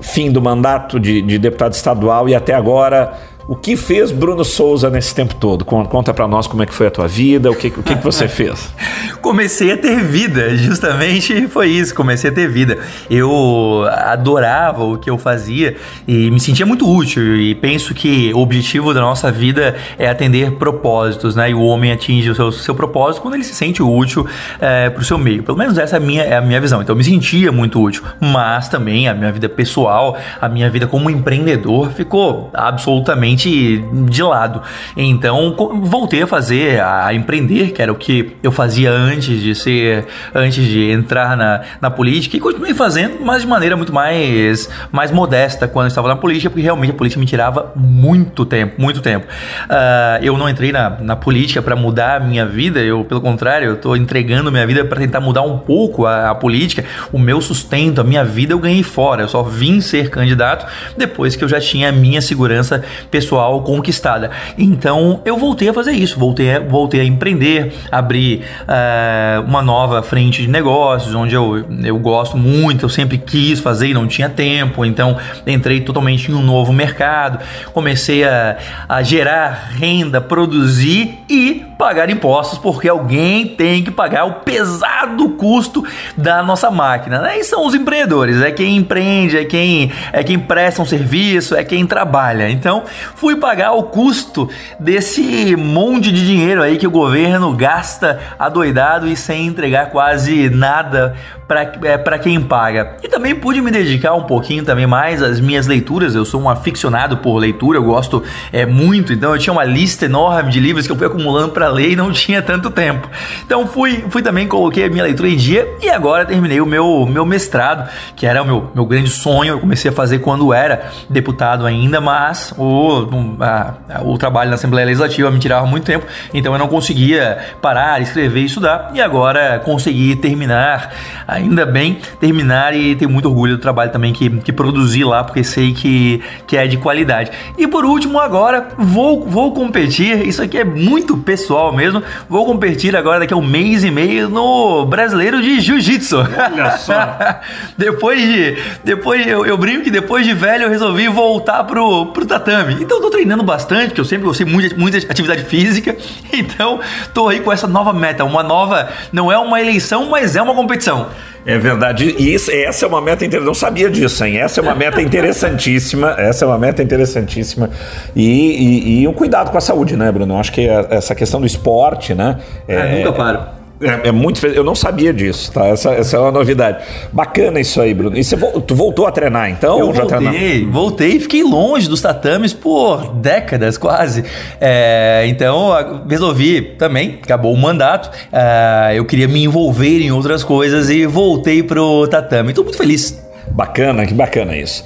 Fim 0.00 0.32
do 0.32 0.40
mandato 0.40 0.98
de, 0.98 1.22
de 1.22 1.38
deputado 1.38 1.74
estadual 1.74 2.28
e 2.28 2.34
até 2.34 2.54
agora 2.54 3.12
o 3.50 3.56
que 3.56 3.76
fez 3.76 4.12
Bruno 4.12 4.44
Souza 4.44 4.88
nesse 4.88 5.12
tempo 5.12 5.34
todo? 5.34 5.64
Conta 5.64 6.14
para 6.14 6.28
nós 6.28 6.46
como 6.46 6.62
é 6.62 6.66
que 6.66 6.72
foi 6.72 6.86
a 6.86 6.90
tua 6.90 7.08
vida, 7.08 7.50
o 7.50 7.56
que, 7.56 7.66
o 7.66 7.82
que, 7.82 7.96
que 7.96 8.04
você 8.04 8.28
fez? 8.30 8.72
comecei 9.20 9.72
a 9.72 9.76
ter 9.76 10.02
vida, 10.02 10.56
justamente 10.56 11.46
foi 11.48 11.68
isso, 11.68 11.94
comecei 11.94 12.30
a 12.30 12.32
ter 12.32 12.48
vida. 12.48 12.78
Eu 13.08 13.86
adorava 13.88 14.84
o 14.84 14.98
que 14.98 15.10
eu 15.10 15.18
fazia 15.18 15.76
e 16.06 16.30
me 16.30 16.40
sentia 16.40 16.66
muito 16.66 16.88
útil 16.88 17.36
e 17.36 17.54
penso 17.54 17.94
que 17.94 18.32
o 18.34 18.38
objetivo 18.38 18.92
da 18.94 19.00
nossa 19.00 19.30
vida 19.30 19.76
é 19.98 20.08
atender 20.08 20.52
propósitos, 20.52 21.36
né? 21.36 21.50
E 21.50 21.54
o 21.54 21.62
homem 21.62 21.92
atinge 21.92 22.30
o 22.30 22.34
seu, 22.34 22.50
seu 22.52 22.74
propósito 22.74 23.22
quando 23.22 23.34
ele 23.34 23.44
se 23.44 23.54
sente 23.54 23.82
útil 23.82 24.26
é, 24.60 24.90
para 24.90 25.00
o 25.00 25.04
seu 25.04 25.18
meio. 25.18 25.42
Pelo 25.42 25.56
menos 25.56 25.78
essa 25.78 25.96
é 25.96 25.98
a, 25.98 26.00
minha, 26.00 26.22
é 26.22 26.36
a 26.36 26.40
minha 26.40 26.60
visão. 26.60 26.80
Então 26.82 26.94
eu 26.94 26.98
me 26.98 27.04
sentia 27.04 27.52
muito 27.52 27.80
útil, 27.80 28.02
mas 28.20 28.68
também 28.68 29.08
a 29.08 29.14
minha 29.14 29.30
vida 29.30 29.48
pessoal, 29.48 30.16
a 30.40 30.48
minha 30.48 30.70
vida 30.70 30.86
como 30.86 31.10
empreendedor 31.10 31.90
ficou 31.90 32.50
absolutamente 32.54 33.39
de 33.48 34.22
lado. 34.22 34.62
Então 34.96 35.54
voltei 35.82 36.22
a 36.22 36.26
fazer, 36.26 36.80
a 36.82 37.12
empreender, 37.14 37.72
que 37.72 37.82
era 37.82 37.92
o 37.92 37.94
que 37.94 38.36
eu 38.42 38.52
fazia 38.52 38.90
antes 38.90 39.40
de 39.40 39.54
ser, 39.54 40.06
antes 40.34 40.64
de 40.64 40.90
entrar 40.90 41.36
na, 41.36 41.62
na 41.80 41.90
política, 41.90 42.36
e 42.36 42.40
continuei 42.40 42.74
fazendo, 42.74 43.18
mas 43.24 43.42
de 43.42 43.48
maneira 43.48 43.76
muito 43.76 43.92
mais, 43.92 44.68
mais 44.92 45.10
modesta 45.10 45.66
quando 45.66 45.86
eu 45.86 45.88
estava 45.88 46.08
na 46.08 46.16
política, 46.16 46.50
porque 46.50 46.62
realmente 46.62 46.90
a 46.90 46.94
política 46.94 47.20
me 47.20 47.26
tirava 47.26 47.72
muito 47.74 48.44
tempo, 48.44 48.80
muito 48.80 49.00
tempo. 49.00 49.26
Uh, 49.26 50.22
eu 50.22 50.36
não 50.36 50.48
entrei 50.48 50.72
na, 50.72 50.90
na 51.00 51.16
política 51.16 51.62
para 51.62 51.76
mudar 51.76 52.16
a 52.16 52.20
minha 52.20 52.44
vida, 52.44 52.80
eu, 52.80 53.04
pelo 53.04 53.20
contrário, 53.20 53.68
eu 53.68 53.74
estou 53.74 53.96
entregando 53.96 54.50
minha 54.50 54.66
vida 54.66 54.84
para 54.84 54.98
tentar 54.98 55.20
mudar 55.20 55.42
um 55.42 55.58
pouco 55.58 56.06
a, 56.06 56.30
a 56.30 56.34
política, 56.34 56.84
o 57.12 57.18
meu 57.18 57.40
sustento, 57.40 58.00
a 58.00 58.04
minha 58.04 58.24
vida 58.24 58.52
eu 58.52 58.58
ganhei 58.58 58.82
fora, 58.82 59.22
eu 59.22 59.28
só 59.28 59.42
vim 59.42 59.80
ser 59.80 60.10
candidato 60.10 60.66
depois 60.96 61.36
que 61.36 61.44
eu 61.44 61.48
já 61.48 61.60
tinha 61.60 61.88
a 61.88 61.92
minha 61.92 62.20
segurança 62.20 62.82
pessoal 63.10 63.29
pessoal 63.30 63.62
conquistada. 63.62 64.30
Então 64.58 65.20
eu 65.24 65.36
voltei 65.36 65.68
a 65.68 65.72
fazer 65.72 65.92
isso, 65.92 66.18
voltei 66.18 66.56
a, 66.56 66.58
voltei 66.58 67.00
a 67.00 67.04
empreender, 67.04 67.72
abrir 67.90 68.42
uh, 68.62 69.46
uma 69.46 69.62
nova 69.62 70.02
frente 70.02 70.42
de 70.42 70.48
negócios, 70.48 71.14
onde 71.14 71.34
eu, 71.34 71.64
eu 71.84 71.96
gosto 71.98 72.36
muito, 72.36 72.84
eu 72.84 72.88
sempre 72.88 73.18
quis 73.18 73.60
fazer 73.60 73.88
e 73.88 73.94
não 73.94 74.08
tinha 74.08 74.28
tempo, 74.28 74.84
então 74.84 75.16
entrei 75.46 75.80
totalmente 75.80 76.30
em 76.30 76.34
um 76.34 76.42
novo 76.42 76.72
mercado, 76.72 77.38
comecei 77.72 78.24
a, 78.24 78.56
a 78.88 79.02
gerar 79.02 79.70
renda, 79.78 80.20
produzir 80.20 81.20
e 81.28 81.69
pagar 81.80 82.10
impostos, 82.10 82.58
porque 82.58 82.86
alguém 82.86 83.46
tem 83.46 83.82
que 83.82 83.90
pagar 83.90 84.26
o 84.26 84.34
pesado 84.40 85.30
custo 85.30 85.82
da 86.14 86.42
nossa 86.42 86.70
máquina. 86.70 87.20
Né? 87.20 87.38
E 87.38 87.44
são 87.44 87.66
os 87.66 87.74
empreendedores, 87.74 88.42
é 88.42 88.52
quem 88.52 88.76
empreende, 88.76 89.38
é 89.38 89.46
quem, 89.46 89.90
é 90.12 90.22
quem 90.22 90.38
presta 90.38 90.82
um 90.82 90.84
serviço, 90.84 91.56
é 91.56 91.64
quem 91.64 91.86
trabalha. 91.86 92.50
Então, 92.50 92.84
fui 93.14 93.34
pagar 93.36 93.72
o 93.72 93.84
custo 93.84 94.46
desse 94.78 95.56
monte 95.56 96.12
de 96.12 96.26
dinheiro 96.26 96.62
aí 96.62 96.76
que 96.76 96.86
o 96.86 96.90
governo 96.90 97.56
gasta 97.56 98.20
adoidado 98.38 99.08
e 99.08 99.16
sem 99.16 99.46
entregar 99.46 99.86
quase 99.86 100.50
nada 100.50 101.16
para 101.50 102.14
é, 102.14 102.18
quem 102.20 102.40
paga. 102.40 102.96
E 103.02 103.08
também 103.08 103.34
pude 103.34 103.60
me 103.60 103.72
dedicar 103.72 104.14
um 104.14 104.22
pouquinho 104.22 104.64
também 104.64 104.86
mais 104.86 105.20
às 105.20 105.40
minhas 105.40 105.66
leituras. 105.66 106.14
Eu 106.14 106.24
sou 106.24 106.40
um 106.40 106.48
aficionado 106.48 107.16
por 107.16 107.36
leitura, 107.38 107.76
eu 107.76 107.82
gosto 107.82 108.22
é, 108.52 108.64
muito. 108.64 109.12
Então 109.12 109.34
eu 109.34 109.38
tinha 109.38 109.52
uma 109.52 109.64
lista 109.64 110.04
enorme 110.04 110.52
de 110.52 110.60
livros 110.60 110.86
que 110.86 110.92
eu 110.92 110.96
fui 110.96 111.08
acumulando 111.08 111.48
para 111.48 111.66
ler 111.66 111.90
e 111.90 111.96
não 111.96 112.12
tinha 112.14 112.40
tanto 112.40 112.70
tempo. 112.70 113.08
Então 113.44 113.66
fui, 113.66 114.04
fui 114.10 114.22
também, 114.22 114.46
coloquei 114.46 114.84
a 114.84 114.88
minha 114.88 115.02
leitura 115.02 115.28
em 115.28 115.36
dia 115.36 115.68
e 115.82 115.90
agora 115.90 116.24
terminei 116.24 116.60
o 116.60 116.66
meu, 116.66 117.04
meu 117.04 117.26
mestrado, 117.26 117.90
que 118.14 118.26
era 118.26 118.40
o 118.42 118.46
meu, 118.46 118.70
meu 118.72 118.86
grande 118.86 119.10
sonho. 119.10 119.54
Eu 119.54 119.58
comecei 119.58 119.90
a 119.90 119.92
fazer 119.92 120.20
quando 120.20 120.54
era 120.54 120.92
deputado 121.08 121.66
ainda, 121.66 122.00
mas 122.00 122.54
o, 122.56 123.08
a, 123.40 123.74
o 124.02 124.16
trabalho 124.16 124.50
na 124.50 124.54
Assembleia 124.54 124.86
Legislativa 124.86 125.28
me 125.32 125.40
tirava 125.40 125.66
muito 125.66 125.84
tempo, 125.84 126.06
então 126.32 126.52
eu 126.52 126.58
não 126.60 126.68
conseguia 126.68 127.38
parar, 127.60 128.00
escrever 128.00 128.42
e 128.42 128.44
estudar. 128.44 128.92
E 128.94 129.00
agora 129.00 129.58
consegui 129.64 130.14
terminar 130.14 130.92
ainda 131.40 131.66
bem 131.66 131.98
terminar 132.18 132.74
e 132.74 132.94
tenho 132.94 133.10
muito 133.10 133.28
orgulho 133.28 133.56
do 133.56 133.60
trabalho 133.60 133.90
também 133.90 134.12
que, 134.12 134.30
que 134.40 134.52
produzi 134.52 135.04
lá, 135.04 135.24
porque 135.24 135.42
sei 135.42 135.72
que, 135.72 136.22
que 136.46 136.56
é 136.56 136.66
de 136.66 136.76
qualidade. 136.76 137.30
E 137.56 137.66
por 137.66 137.84
último, 137.84 138.18
agora 138.18 138.68
vou, 138.78 139.26
vou 139.26 139.52
competir, 139.52 140.26
isso 140.26 140.42
aqui 140.42 140.58
é 140.58 140.64
muito 140.64 141.16
pessoal 141.16 141.72
mesmo, 141.72 142.02
vou 142.28 142.44
competir 142.46 142.96
agora 142.96 143.20
daqui 143.20 143.34
a 143.34 143.36
um 143.36 143.42
mês 143.42 143.84
e 143.84 143.90
meio 143.90 144.28
no 144.28 144.86
Brasileiro 144.86 145.42
de 145.42 145.60
Jiu-Jitsu. 145.60 146.18
Olha 146.18 146.70
só! 146.76 146.94
depois 147.76 148.20
de. 148.20 148.56
Depois, 148.84 149.26
eu, 149.26 149.44
eu 149.44 149.56
brinco 149.56 149.84
que 149.84 149.90
depois 149.90 150.24
de 150.24 150.34
velho 150.34 150.64
eu 150.64 150.70
resolvi 150.70 151.08
voltar 151.08 151.64
pro, 151.64 152.06
pro 152.06 152.26
tatame. 152.26 152.76
Então 152.80 152.98
eu 152.98 153.02
tô 153.02 153.10
treinando 153.10 153.42
bastante, 153.42 153.88
porque 153.88 154.00
eu 154.00 154.04
sempre 154.04 154.26
gostei 154.26 154.46
muito 154.46 154.70
de 154.70 154.78
muita 154.78 154.98
atividade 154.98 155.44
física. 155.44 155.96
Então 156.32 156.80
tô 157.12 157.28
aí 157.28 157.40
com 157.40 157.52
essa 157.52 157.66
nova 157.66 157.92
meta, 157.92 158.24
uma 158.24 158.42
nova. 158.42 158.88
Não 159.12 159.30
é 159.30 159.38
uma 159.38 159.60
eleição, 159.60 160.08
mas 160.08 160.36
é 160.36 160.42
uma 160.42 160.54
competição. 160.54 161.08
É 161.44 161.58
verdade. 161.58 162.14
E 162.18 162.34
isso, 162.34 162.50
essa 162.50 162.84
é 162.84 162.88
uma 162.88 163.00
meta 163.00 163.24
interessante. 163.24 163.46
Não 163.46 163.54
sabia 163.54 163.90
disso, 163.90 164.24
hein? 164.24 164.38
Essa 164.38 164.60
é 164.60 164.62
uma 164.62 164.74
meta 164.74 165.00
interessantíssima. 165.00 166.14
Essa 166.20 166.44
é 166.44 166.48
uma 166.48 166.58
meta 166.58 166.82
interessantíssima. 166.82 167.70
E, 168.14 168.22
e, 168.22 169.00
e 169.00 169.08
um 169.08 169.12
cuidado 169.12 169.50
com 169.50 169.56
a 169.56 169.60
saúde, 169.60 169.96
né, 169.96 170.10
Bruno? 170.12 170.34
Eu 170.34 170.38
acho 170.38 170.52
que 170.52 170.66
essa 170.68 171.14
questão 171.14 171.40
do 171.40 171.46
esporte, 171.46 172.14
né? 172.14 172.38
É, 172.68 172.74
é, 172.74 172.96
nunca 172.98 173.12
paro. 173.12 173.59
É, 173.80 174.08
é, 174.08 174.12
muito. 174.12 174.46
Eu 174.46 174.62
não 174.62 174.74
sabia 174.74 175.12
disso, 175.12 175.50
tá? 175.52 175.66
Essa, 175.66 175.92
essa 175.92 176.16
é 176.16 176.20
uma 176.20 176.30
novidade. 176.30 176.84
Bacana 177.10 177.58
isso 177.58 177.80
aí, 177.80 177.94
Bruno. 177.94 178.16
E 178.16 178.22
você 178.22 178.36
tu 178.36 178.74
voltou 178.74 179.06
a 179.06 179.10
treinar 179.10 179.50
então? 179.50 179.78
Eu 179.78 179.94
já 179.94 180.04
voltei, 180.04 180.28
treinou? 180.28 180.72
voltei 180.72 181.08
e 181.12 181.20
fiquei 181.20 181.42
longe 181.42 181.88
dos 181.88 182.02
tatames 182.02 182.52
por 182.52 183.14
décadas 183.14 183.78
quase. 183.78 184.22
É, 184.60 185.24
então 185.28 185.70
resolvi 186.06 186.60
também, 186.60 187.18
acabou 187.22 187.54
o 187.54 187.56
mandato. 187.56 188.10
É, 188.30 188.92
eu 188.96 189.04
queria 189.06 189.26
me 189.26 189.44
envolver 189.44 190.02
em 190.02 190.12
outras 190.12 190.44
coisas 190.44 190.90
e 190.90 191.06
voltei 191.06 191.62
pro 191.62 192.06
tatame. 192.06 192.50
Estou 192.50 192.64
muito 192.64 192.76
feliz. 192.76 193.18
Bacana, 193.50 194.06
que 194.06 194.12
bacana 194.12 194.56
isso. 194.56 194.84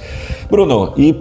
Bruno, 0.49 0.93
e 0.97 1.13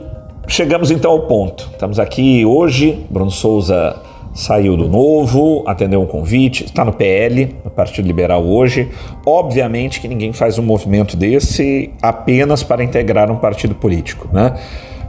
chegamos 0.47 0.93
então 0.93 1.11
ao 1.11 1.23
ponto. 1.23 1.69
Estamos 1.73 1.99
aqui 1.99 2.45
hoje, 2.45 3.05
Bruno 3.11 3.33
Souza 3.33 3.97
saiu 4.35 4.77
do 4.77 4.89
Novo, 4.89 5.63
atendeu 5.67 6.03
um 6.03 6.07
convite, 6.07 6.65
está 6.65 6.85
no 6.85 6.93
PL, 6.93 7.55
no 7.65 7.71
Partido 7.71 8.05
Liberal 8.05 8.45
hoje. 8.45 8.91
Obviamente 9.25 10.01
que 10.01 10.09
ninguém 10.09 10.33
faz 10.33 10.59
um 10.59 10.63
movimento 10.63 11.17
desse 11.17 11.91
apenas 12.03 12.63
para 12.63 12.83
integrar 12.83 13.31
um 13.31 13.37
partido 13.37 13.75
político, 13.75 14.29
né? 14.33 14.55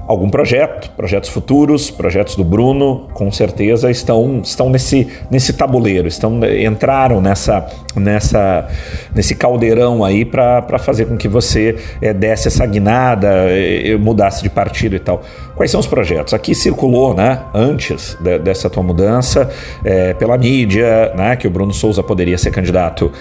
Algum 0.07 0.29
projeto, 0.29 0.91
projetos 0.91 1.29
futuros, 1.29 1.89
projetos 1.89 2.35
do 2.35 2.43
Bruno, 2.43 3.07
com 3.13 3.31
certeza 3.31 3.89
estão, 3.89 4.41
estão 4.43 4.69
nesse, 4.69 5.07
nesse 5.31 5.53
tabuleiro, 5.53 6.07
estão 6.07 6.39
entraram 6.45 7.21
nessa, 7.21 7.67
nessa 7.95 8.67
nesse 9.13 9.35
caldeirão 9.35 10.03
aí 10.03 10.23
para 10.23 10.77
fazer 10.77 11.05
com 11.05 11.17
que 11.17 11.27
você 11.27 11.75
é, 12.01 12.13
desse 12.13 12.47
essa 12.47 12.65
guinada, 12.65 13.27
é, 13.49 13.95
mudasse 13.97 14.43
de 14.43 14.49
partido 14.49 14.95
e 14.95 14.99
tal. 14.99 15.23
Quais 15.55 15.71
são 15.71 15.79
os 15.79 15.87
projetos? 15.87 16.33
Aqui 16.33 16.53
circulou, 16.53 17.13
né, 17.13 17.39
antes 17.53 18.17
de, 18.19 18.37
dessa 18.39 18.69
tua 18.69 18.83
mudança, 18.83 19.49
é, 19.83 20.13
pela 20.13 20.37
mídia, 20.37 21.13
né, 21.15 21.35
que 21.35 21.47
o 21.47 21.49
Bruno 21.49 21.73
Souza 21.73 22.03
poderia 22.03 22.37
ser 22.37 22.51
candidato, 22.51 23.11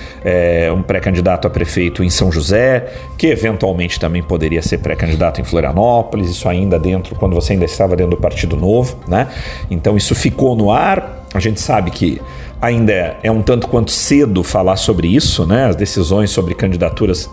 um 0.75 0.83
pré-candidato 0.83 1.47
a 1.47 1.51
prefeito 1.51 2.03
em 2.03 2.11
São 2.11 2.31
José, 2.33 2.87
que 3.16 3.29
eventualmente 3.29 4.01
também 4.01 4.23
poderia 4.23 4.62
ser 4.62 4.79
pré-candidato 4.79 5.40
em 5.40 5.44
Florianópolis, 5.44 6.29
isso 6.31 6.49
ainda 6.49 6.74
ainda 6.75 6.79
dentro, 6.79 7.15
quando 7.15 7.35
você 7.35 7.53
ainda 7.53 7.65
estava 7.65 7.97
dentro 7.97 8.17
do 8.17 8.21
Partido 8.21 8.57
Novo, 8.57 8.97
né? 9.07 9.29
Então 9.71 9.97
isso 9.97 10.15
ficou 10.15 10.55
no 10.57 10.71
ar. 10.71 11.25
A 11.33 11.41
gente 11.41 11.61
sabe 11.61 11.91
que 11.91 12.21
ainda 12.64 12.92
é, 12.92 13.16
é 13.24 13.31
um 13.31 13.42
tanto 13.42 13.68
quanto 13.68 13.90
cedo 13.90 14.42
falar 14.42 14.77
sobre 14.77 15.09
isso, 15.09 15.46
né? 15.46 15.66
As 15.66 15.77
decisões 15.77 16.31
sobre 16.31 16.55
candidaturas 16.55 17.27
uh, 17.27 17.31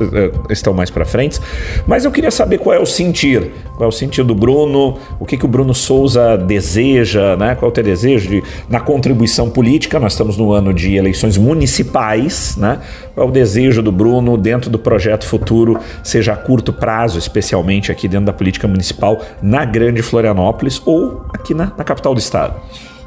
estão 0.50 0.74
mais 0.74 0.90
para 0.90 1.06
frente. 1.06 1.40
Mas 1.88 2.04
eu 2.04 2.12
queria 2.12 2.32
saber 2.32 2.58
qual 2.58 2.76
é 2.76 2.80
o 2.80 2.86
sentir, 2.86 3.52
qual 3.78 3.86
é 3.86 3.88
o 3.88 3.92
sentir 3.92 4.24
do 4.24 4.36
Bruno, 4.36 4.98
o 5.20 5.26
que, 5.26 5.38
que 5.38 5.46
o 5.46 5.48
Bruno 5.48 5.74
Souza 5.74 6.38
deseja, 6.38 7.38
né? 7.38 7.56
Qual 7.56 7.70
é 7.70 7.72
o 7.72 7.74
teu 7.74 7.84
desejo 7.84 8.30
de, 8.30 8.44
na 8.70 8.82
contribuição 8.82 9.50
política? 9.50 10.00
Nós 10.00 10.14
estamos 10.14 10.38
no 10.38 10.52
ano 10.52 10.74
de 10.74 10.96
eleições 10.96 11.38
municipais, 11.38 12.58
né? 12.58 12.80
Qual 13.16 13.26
é 13.26 13.30
o 13.30 13.32
desejo 13.32 13.82
do 13.82 13.92
Bruno 13.92 14.36
dentro 14.38 14.70
do 14.70 14.78
projeto 14.78 15.26
futuro, 15.26 15.80
seja 16.04 16.34
a 16.34 16.36
curto 16.36 16.74
prazo, 16.74 17.18
especialmente 17.18 17.92
aqui 17.92 18.08
dentro 18.08 18.26
da 18.26 18.34
política 18.34 18.68
municipal, 18.68 19.22
na 19.42 19.64
Grande 19.64 20.02
Florianópolis 20.02 20.82
ou 20.86 21.26
aqui 21.34 21.54
na, 21.54 21.72
na 21.78 21.84
capital 21.84 22.14
do 22.14 22.20
estado? 22.20 22.56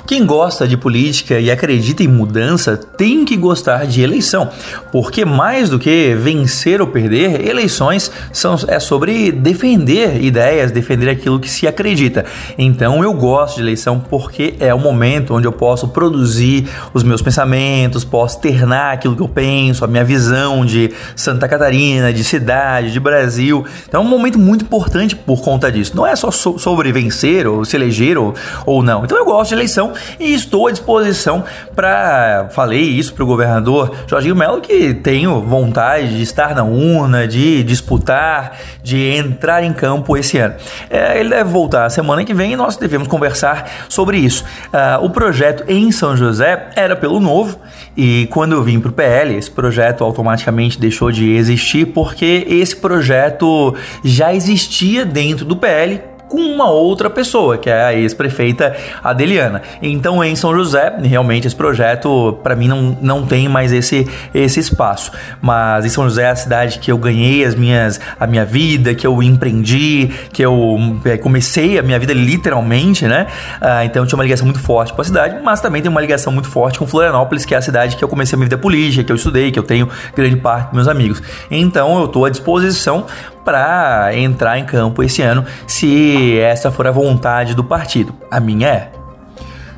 Quem 0.07 0.27
gosta 0.27 0.69
de 0.69 0.77
política 0.77 1.41
e 1.41 1.51
acredita 1.51 2.03
em 2.03 2.09
mudança 2.09 2.77
tem 2.77 3.25
que 3.25 3.39
gostar 3.39 3.87
de 3.87 4.03
eleição, 4.03 4.51
porque 4.93 5.25
mais 5.25 5.71
do 5.71 5.79
que 5.79 6.15
vencer 6.15 6.83
ou 6.83 6.87
perder, 6.87 7.49
eleições 7.49 8.13
são, 8.31 8.55
é 8.69 8.79
sobre 8.79 9.33
defender 9.33 10.23
ideias, 10.23 10.71
defender 10.71 11.09
aquilo 11.09 11.41
que 11.41 11.49
se 11.49 11.67
acredita. 11.67 12.27
Então 12.59 13.03
eu 13.03 13.15
gosto 13.15 13.57
de 13.57 13.63
eleição 13.63 13.99
porque 13.99 14.55
é 14.61 14.75
o 14.75 14.79
momento 14.79 15.35
onde 15.35 15.47
eu 15.47 15.53
posso 15.53 15.89
produzir 15.89 16.69
os 16.93 17.03
meus 17.03 17.23
pensamentos, 17.23 18.05
posso 18.05 18.39
ternar 18.41 18.93
aquilo 18.93 19.17
que 19.17 19.23
eu 19.23 19.29
penso, 19.29 19.87
a 19.87 19.89
minha 19.89 20.05
visão 20.05 20.67
de 20.67 20.93
Santa 21.17 21.49
Catarina, 21.49 22.13
de 22.13 22.23
cidade, 22.23 22.93
de 22.93 23.01
Brasil. 23.01 23.65
Então 23.89 24.03
é 24.03 24.05
um 24.05 24.09
momento 24.09 24.39
muito 24.39 24.67
importante 24.67 25.17
por 25.17 25.43
conta 25.43 25.73
disso. 25.73 25.97
Não 25.97 26.07
é 26.07 26.15
só 26.15 26.31
so 26.31 26.59
sobre 26.59 26.93
vencer 26.93 27.47
ou 27.47 27.65
se 27.65 27.75
eleger 27.75 28.19
ou, 28.19 28.35
ou 28.67 28.83
não. 28.83 29.03
Então 29.03 29.17
eu 29.17 29.25
gosto 29.25 29.49
de 29.49 29.55
eleição 29.55 29.94
e 30.19 30.35
estou 30.35 30.69
à 30.69 30.71
disposição 30.71 31.45
para. 31.75 32.49
Falei 32.51 32.83
isso 32.83 33.15
para 33.15 33.25
o 33.25 33.27
governador 33.27 33.93
Jorginho 34.07 34.37
Melo, 34.37 34.61
que 34.61 34.95
tenho 34.95 35.41
vontade 35.41 36.17
de 36.17 36.23
estar 36.23 36.55
na 36.55 36.65
urna, 36.65 37.27
de 37.27 37.63
disputar, 37.63 38.59
de 38.83 39.17
entrar 39.17 39.63
em 39.63 39.73
campo 39.73 40.17
esse 40.17 40.39
ano. 40.39 40.55
É, 40.91 41.19
ele 41.19 41.31
deve 41.31 41.51
voltar 41.51 41.89
semana 41.91 42.25
que 42.25 42.35
vem 42.35 42.53
e 42.53 42.57
nós 42.57 42.77
devemos 42.77 43.09
conversar 43.09 43.71
sobre 43.89 44.19
isso. 44.19 44.45
Uh, 44.67 45.05
o 45.05 45.11
projeto 45.11 45.65
em 45.69 45.91
São 45.91 46.17
José 46.17 46.71
era 46.77 46.97
pelo 46.97 47.21
Novo 47.21 47.59
e 47.97 48.27
quando 48.31 48.53
eu 48.53 48.63
vim 48.63 48.81
para 48.81 48.91
o 48.91 48.93
PL, 48.93 49.35
esse 49.35 49.51
projeto 49.51 50.03
automaticamente 50.03 50.79
deixou 50.79 51.11
de 51.11 51.33
existir 51.33 51.87
porque 51.87 52.47
esse 52.49 52.77
projeto 52.77 53.75
já 54.03 54.35
existia 54.35 55.05
dentro 55.05 55.45
do 55.45 55.57
PL 55.57 56.14
com 56.35 56.41
uma 56.41 56.69
outra 56.69 57.09
pessoa, 57.09 57.57
que 57.57 57.71
é 57.71 57.85
a 57.85 57.95
ex-prefeita 57.95 58.75
Adeliana. 59.05 59.63
Então, 59.81 60.23
em 60.25 60.35
São 60.35 60.53
José, 60.53 60.93
realmente 61.01 61.47
esse 61.47 61.55
projeto 61.55 62.41
para 62.43 62.57
mim 62.57 62.67
não, 62.67 62.99
não 63.01 63.25
tem 63.25 63.49
mais 63.49 63.73
esse, 63.73 64.11
esse 64.35 64.59
espaço. 64.59 65.13
Mas 65.41 65.85
em 65.85 65.89
São 65.89 66.03
José 66.03 66.25
é 66.25 66.31
a 66.31 66.35
cidade 66.35 66.81
que 66.81 66.91
eu 66.91 66.99
ganhei 66.99 67.45
as 67.45 67.55
minhas, 67.55 68.01
a 68.19 68.27
minha 68.27 68.45
vida, 68.45 68.97
que 68.97 69.07
eu 69.07 69.23
empreendi, 69.23 70.11
que 70.33 70.43
eu 70.43 70.77
é, 71.05 71.17
comecei 71.17 71.79
a 71.79 71.83
minha 71.83 72.01
vida 72.01 72.13
literalmente, 72.13 73.07
né? 73.07 73.29
Ah, 73.61 73.85
então, 73.85 74.05
tinha 74.05 74.17
uma 74.17 74.25
ligação 74.25 74.45
muito 74.45 74.61
forte 74.61 74.93
com 74.93 75.01
a 75.01 75.05
cidade, 75.05 75.41
mas 75.41 75.61
também 75.61 75.83
tem 75.83 75.89
uma 75.89 76.01
ligação 76.01 76.33
muito 76.33 76.49
forte 76.49 76.81
com 76.81 76.87
Florianópolis, 76.87 77.45
que 77.45 77.55
é 77.55 77.59
a 77.59 77.63
cidade 77.63 77.95
que 77.95 78.03
eu 78.03 78.09
comecei 78.09 78.35
a 78.35 78.39
minha 78.39 78.47
vida 78.47 78.59
política, 78.59 79.05
que 79.05 79.13
eu 79.13 79.17
estudei, 79.17 79.53
que 79.53 79.59
eu 79.59 79.63
tenho 79.63 79.89
grande 80.17 80.35
parte 80.35 80.65
dos 80.65 80.75
meus 80.75 80.89
amigos. 80.89 81.23
Então, 81.49 82.01
eu 82.01 82.07
estou 82.07 82.25
à 82.25 82.31
disposição 82.31 83.07
para 83.45 84.11
entrar 84.17 84.59
em 84.59 84.65
campo 84.65 85.03
esse 85.03 85.23
ano, 85.23 85.45
se 85.67 86.39
essa 86.39 86.71
for 86.71 86.87
a 86.87 86.91
vontade 86.91 87.55
do 87.55 87.63
partido. 87.63 88.15
A 88.31 88.41
minha 88.41 88.69
é. 88.69 88.91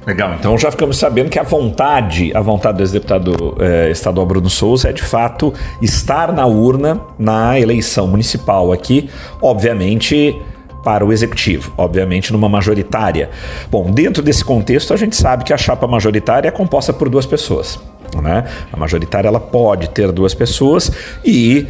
Legal, 0.06 0.34
então 0.38 0.56
já 0.56 0.70
ficamos 0.70 0.98
sabendo 0.98 1.28
que 1.28 1.38
a 1.38 1.42
vontade, 1.42 2.30
a 2.32 2.40
vontade 2.40 2.78
do 2.78 2.82
ex-deputado 2.84 3.56
eh, 3.58 3.90
estadual 3.90 4.24
Bruno 4.24 4.48
Souza 4.48 4.90
é 4.90 4.92
de 4.92 5.02
fato 5.02 5.52
estar 5.82 6.32
na 6.32 6.46
urna 6.46 7.00
na 7.18 7.58
eleição 7.58 8.06
municipal 8.06 8.72
aqui, 8.72 9.10
obviamente 9.42 10.40
para 10.84 11.04
o 11.04 11.12
executivo, 11.12 11.72
obviamente 11.76 12.32
numa 12.32 12.48
majoritária. 12.48 13.30
Bom, 13.68 13.90
dentro 13.90 14.22
desse 14.22 14.44
contexto, 14.44 14.94
a 14.94 14.96
gente 14.96 15.16
sabe 15.16 15.42
que 15.42 15.52
a 15.52 15.56
chapa 15.56 15.88
majoritária 15.88 16.46
é 16.46 16.52
composta 16.52 16.92
por 16.92 17.08
duas 17.08 17.26
pessoas. 17.26 17.76
Né? 18.22 18.44
A 18.72 18.76
majoritária 18.76 19.26
ela 19.26 19.40
pode 19.40 19.90
ter 19.90 20.12
duas 20.12 20.32
pessoas 20.32 20.92
e 21.24 21.66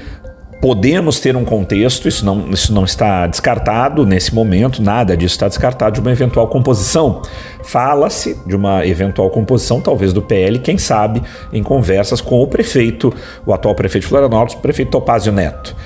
Podemos 0.61 1.21
ter 1.21 1.37
um 1.37 1.45
contexto, 1.45 2.09
isso 2.09 2.25
não, 2.25 2.51
isso 2.51 2.73
não 2.73 2.85
está 2.85 3.27
descartado 3.27 4.07
nesse 4.07 4.35
momento, 4.35 4.83
nada 4.83 5.16
disso 5.16 5.35
está 5.35 5.49
descartado 5.49 5.95
de 5.95 6.01
uma 6.01 6.11
eventual 6.11 6.49
composição. 6.49 7.23
Fala-se 7.62 8.38
de 8.47 8.57
uma 8.57 8.87
eventual 8.87 9.29
composição, 9.31 9.81
talvez 9.81 10.12
do 10.12 10.23
PL, 10.23 10.59
quem 10.59 10.79
sabe, 10.79 11.23
em 11.53 11.62
conversas 11.62 12.21
com 12.21 12.40
o 12.42 12.47
prefeito, 12.47 13.14
o 13.45 13.53
atual 13.53 13.75
prefeito 13.75 14.05
de 14.05 14.09
Florianópolis, 14.09 14.55
o 14.55 14.59
prefeito 14.59 14.90
Topázio 14.90 15.33
Neto. 15.33 15.77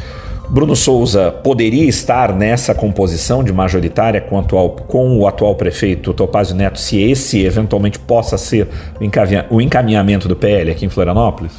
Bruno 0.48 0.74
Souza 0.74 1.30
poderia 1.30 1.84
estar 1.88 2.34
nessa 2.34 2.74
composição 2.74 3.44
de 3.44 3.52
majoritária 3.52 4.20
com 4.20 4.36
o 4.36 4.38
atual, 4.38 4.70
com 4.70 5.18
o 5.18 5.26
atual 5.26 5.54
prefeito 5.54 6.12
Topázio 6.12 6.56
Neto, 6.56 6.78
se 6.80 7.00
esse 7.00 7.44
eventualmente 7.44 7.98
possa 7.98 8.36
ser 8.38 8.68
o 9.48 9.60
encaminhamento 9.60 10.26
do 10.26 10.34
PL 10.34 10.70
aqui 10.70 10.84
em 10.84 10.88
Florianópolis? 10.88 11.52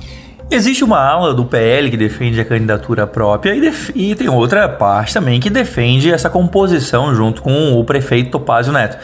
Existe 0.52 0.84
uma 0.84 1.00
ala 1.00 1.34
do 1.34 1.46
PL 1.46 1.90
que 1.90 1.96
defende 1.96 2.42
a 2.42 2.44
candidatura 2.44 3.08
própria 3.08 3.56
e, 3.56 3.72
e, 3.96 4.16
tem 4.16 4.28
outra 4.28 4.68
parte 4.68 5.14
também 5.14 5.40
que 5.40 5.50
defende 5.50 6.12
essa 6.12 6.30
composição 6.30 7.16
junto 7.16 7.42
com 7.42 7.80
o 7.80 7.86
prefeito 7.86 8.32
Topázio 8.32 8.74
Neto. 8.74 8.98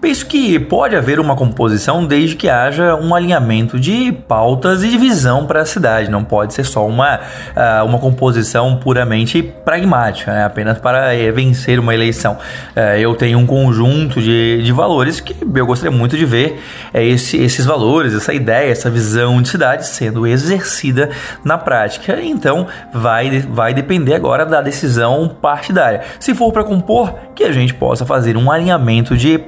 Penso 0.00 0.24
que 0.24 0.58
pode 0.58 0.96
haver 0.96 1.20
uma 1.20 1.36
composição 1.36 2.06
desde 2.06 2.34
que 2.34 2.48
haja 2.48 2.96
um 2.96 3.14
alinhamento 3.14 3.78
de 3.78 4.10
pautas 4.10 4.82
e 4.82 4.88
de 4.88 4.96
visão 4.96 5.44
para 5.44 5.60
a 5.60 5.66
cidade. 5.66 6.10
Não 6.10 6.24
pode 6.24 6.54
ser 6.54 6.64
só 6.64 6.86
uma, 6.86 7.16
uh, 7.16 7.84
uma 7.84 7.98
composição 7.98 8.76
puramente 8.76 9.42
pragmática, 9.42 10.32
né? 10.32 10.44
apenas 10.44 10.78
para 10.78 11.10
uh, 11.10 11.34
vencer 11.34 11.78
uma 11.78 11.92
eleição. 11.92 12.38
Uh, 12.74 12.96
eu 12.98 13.14
tenho 13.14 13.38
um 13.38 13.46
conjunto 13.46 14.22
de, 14.22 14.62
de 14.62 14.72
valores 14.72 15.20
que 15.20 15.36
eu 15.54 15.66
gostaria 15.66 15.94
muito 15.94 16.16
de 16.16 16.24
ver 16.24 16.58
é 16.94 17.04
esse, 17.04 17.36
esses 17.36 17.66
valores, 17.66 18.14
essa 18.14 18.32
ideia, 18.32 18.72
essa 18.72 18.88
visão 18.88 19.42
de 19.42 19.48
cidade 19.48 19.86
sendo 19.86 20.26
exercida 20.26 21.10
na 21.44 21.58
prática. 21.58 22.18
Então 22.22 22.66
vai, 22.90 23.40
vai 23.40 23.74
depender 23.74 24.14
agora 24.14 24.46
da 24.46 24.62
decisão 24.62 25.28
partidária. 25.28 26.00
Se 26.18 26.34
for 26.34 26.52
para 26.52 26.64
compor, 26.64 27.14
que 27.34 27.44
a 27.44 27.52
gente 27.52 27.74
possa 27.74 28.04
fazer 28.04 28.36
um 28.36 28.50
alinhamento 28.50 29.16
de 29.16 29.38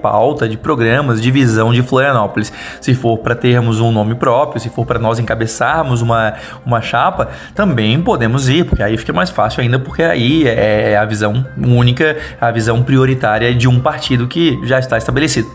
de 0.48 0.57
programas 0.57 1.20
de 1.20 1.31
visão 1.31 1.72
de 1.72 1.83
Florianópolis. 1.83 2.52
Se 2.81 2.94
for 2.94 3.18
para 3.18 3.35
termos 3.35 3.81
um 3.81 3.90
nome 3.90 4.14
próprio, 4.14 4.61
se 4.61 4.68
for 4.68 4.87
para 4.87 4.98
nós 4.98 5.18
encabeçarmos 5.18 6.02
uma, 6.02 6.35
uma 6.64 6.81
chapa, 6.81 7.28
também 7.55 8.00
podemos 8.00 8.48
ir, 8.48 8.64
porque 8.64 8.83
aí 8.83 8.96
fica 8.96 9.12
mais 9.12 9.31
fácil 9.31 9.62
ainda, 9.62 9.78
porque 9.78 10.02
aí 10.02 10.46
é 10.46 10.96
a 10.96 11.05
visão 11.05 11.46
única, 11.59 12.16
a 12.40 12.50
visão 12.50 12.83
prioritária 12.83 13.55
de 13.55 13.68
um 13.68 13.81
partido 13.81 14.26
que 14.26 14.59
já 14.64 14.78
está 14.78 14.98
estabelecido. 14.98 15.48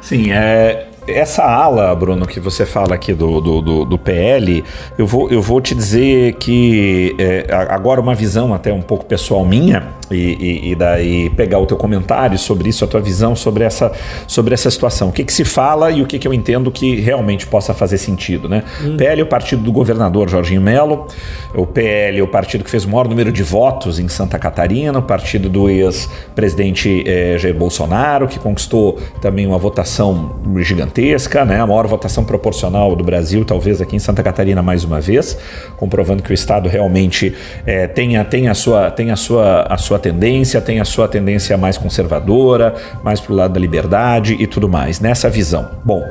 Sim, 0.00 0.32
é, 0.32 0.88
essa 1.06 1.42
ala, 1.42 1.94
Bruno, 1.94 2.26
que 2.26 2.38
você 2.38 2.64
fala 2.64 2.94
aqui 2.94 3.12
do, 3.12 3.40
do, 3.40 3.60
do, 3.60 3.84
do 3.84 3.98
PL, 3.98 4.64
eu 4.96 5.06
vou, 5.06 5.28
eu 5.30 5.42
vou 5.42 5.60
te 5.60 5.74
dizer 5.74 6.34
que 6.34 7.14
é, 7.18 7.46
agora 7.68 8.00
uma 8.00 8.14
visão 8.14 8.54
até 8.54 8.72
um 8.72 8.82
pouco 8.82 9.04
pessoal 9.04 9.44
minha, 9.44 9.84
e, 10.14 10.36
e, 10.40 10.70
e, 10.70 10.74
daí 10.74 11.30
pegar 11.30 11.58
o 11.58 11.66
teu 11.66 11.76
comentário 11.76 12.38
sobre 12.38 12.68
isso, 12.68 12.84
a 12.84 12.88
tua 12.88 13.00
visão 13.00 13.34
sobre 13.34 13.64
essa, 13.64 13.92
sobre 14.26 14.54
essa 14.54 14.70
situação. 14.70 15.08
O 15.08 15.12
que, 15.12 15.24
que 15.24 15.32
se 15.32 15.44
fala 15.44 15.90
e 15.90 16.02
o 16.02 16.06
que, 16.06 16.18
que 16.18 16.26
eu 16.26 16.34
entendo 16.34 16.70
que 16.70 17.00
realmente 17.00 17.46
possa 17.46 17.74
fazer 17.74 17.98
sentido, 17.98 18.48
né? 18.48 18.64
Hum. 18.82 18.96
PL 18.96 19.20
é 19.20 19.24
o 19.24 19.26
partido 19.26 19.62
do 19.62 19.72
governador 19.72 20.28
Jorginho 20.28 20.60
Melo, 20.60 21.06
o 21.54 21.66
PL 21.66 22.18
é 22.18 22.22
o 22.22 22.28
partido 22.28 22.64
que 22.64 22.70
fez 22.70 22.84
o 22.84 22.88
maior 22.88 23.08
número 23.08 23.32
de 23.32 23.42
votos 23.42 23.98
em 23.98 24.08
Santa 24.08 24.38
Catarina, 24.38 24.98
o 24.98 25.02
partido 25.02 25.48
do 25.48 25.68
ex-presidente 25.68 27.04
é, 27.06 27.36
Jair 27.38 27.54
Bolsonaro, 27.54 28.26
que 28.26 28.38
conquistou 28.38 28.98
também 29.20 29.46
uma 29.46 29.58
votação 29.58 30.36
gigantesca, 30.58 31.44
né? 31.44 31.60
A 31.60 31.66
maior 31.66 31.86
votação 31.86 32.24
proporcional 32.24 32.94
do 32.96 33.04
Brasil, 33.04 33.44
talvez 33.44 33.80
aqui 33.80 33.96
em 33.96 33.98
Santa 33.98 34.22
Catarina 34.22 34.62
mais 34.62 34.84
uma 34.84 35.00
vez, 35.00 35.38
comprovando 35.76 36.22
que 36.22 36.30
o 36.30 36.34
Estado 36.34 36.68
realmente 36.68 37.34
é, 37.66 37.86
tem, 37.86 38.16
a, 38.16 38.24
tem, 38.24 38.48
a 38.48 38.54
sua, 38.54 38.90
tem 38.90 39.10
a, 39.10 39.16
sua, 39.16 39.62
a 39.68 39.76
sua 39.76 39.98
tendência, 40.02 40.60
tem 40.60 40.80
a 40.80 40.84
sua 40.84 41.08
tendência 41.08 41.56
mais 41.56 41.78
conservadora, 41.78 42.74
mais 43.02 43.20
para 43.20 43.32
o 43.32 43.36
lado 43.36 43.54
da 43.54 43.60
liberdade 43.60 44.36
e 44.38 44.46
tudo 44.46 44.68
mais, 44.68 45.00
nessa 45.00 45.30
visão. 45.30 45.70
Bom, 45.84 46.04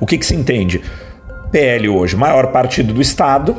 o 0.00 0.06
que, 0.06 0.16
que 0.16 0.24
se 0.24 0.34
entende? 0.34 0.80
PL 1.50 1.88
hoje, 1.90 2.16
maior 2.16 2.46
partido 2.46 2.94
do 2.94 3.02
Estado, 3.02 3.54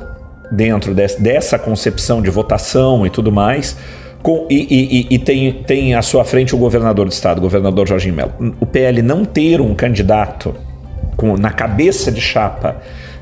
dentro 0.51 0.93
desse, 0.93 1.21
dessa 1.21 1.59
concepção 1.59 2.21
de 2.21 2.29
votação 2.29 3.05
e 3.05 3.09
tudo 3.09 3.31
mais, 3.31 3.77
com, 4.23 4.47
e, 4.49 5.07
e, 5.09 5.15
e, 5.15 5.19
tem, 5.19 5.51
tem 5.51 5.95
à 5.95 6.01
sua 6.01 6.23
frente 6.23 6.55
o 6.55 6.57
governador 6.57 7.05
do 7.05 7.11
estado, 7.11 7.39
o 7.39 7.41
governador 7.41 7.87
Jorginho 7.87 8.15
Melo. 8.15 8.55
O 8.59 8.65
PL 8.65 9.01
não 9.01 9.25
ter 9.25 9.59
um 9.59 9.75
candidato 9.75 10.55
com, 11.17 11.35
na 11.37 11.51
cabeça 11.51 12.09
de 12.09 12.21
chapa 12.21 12.77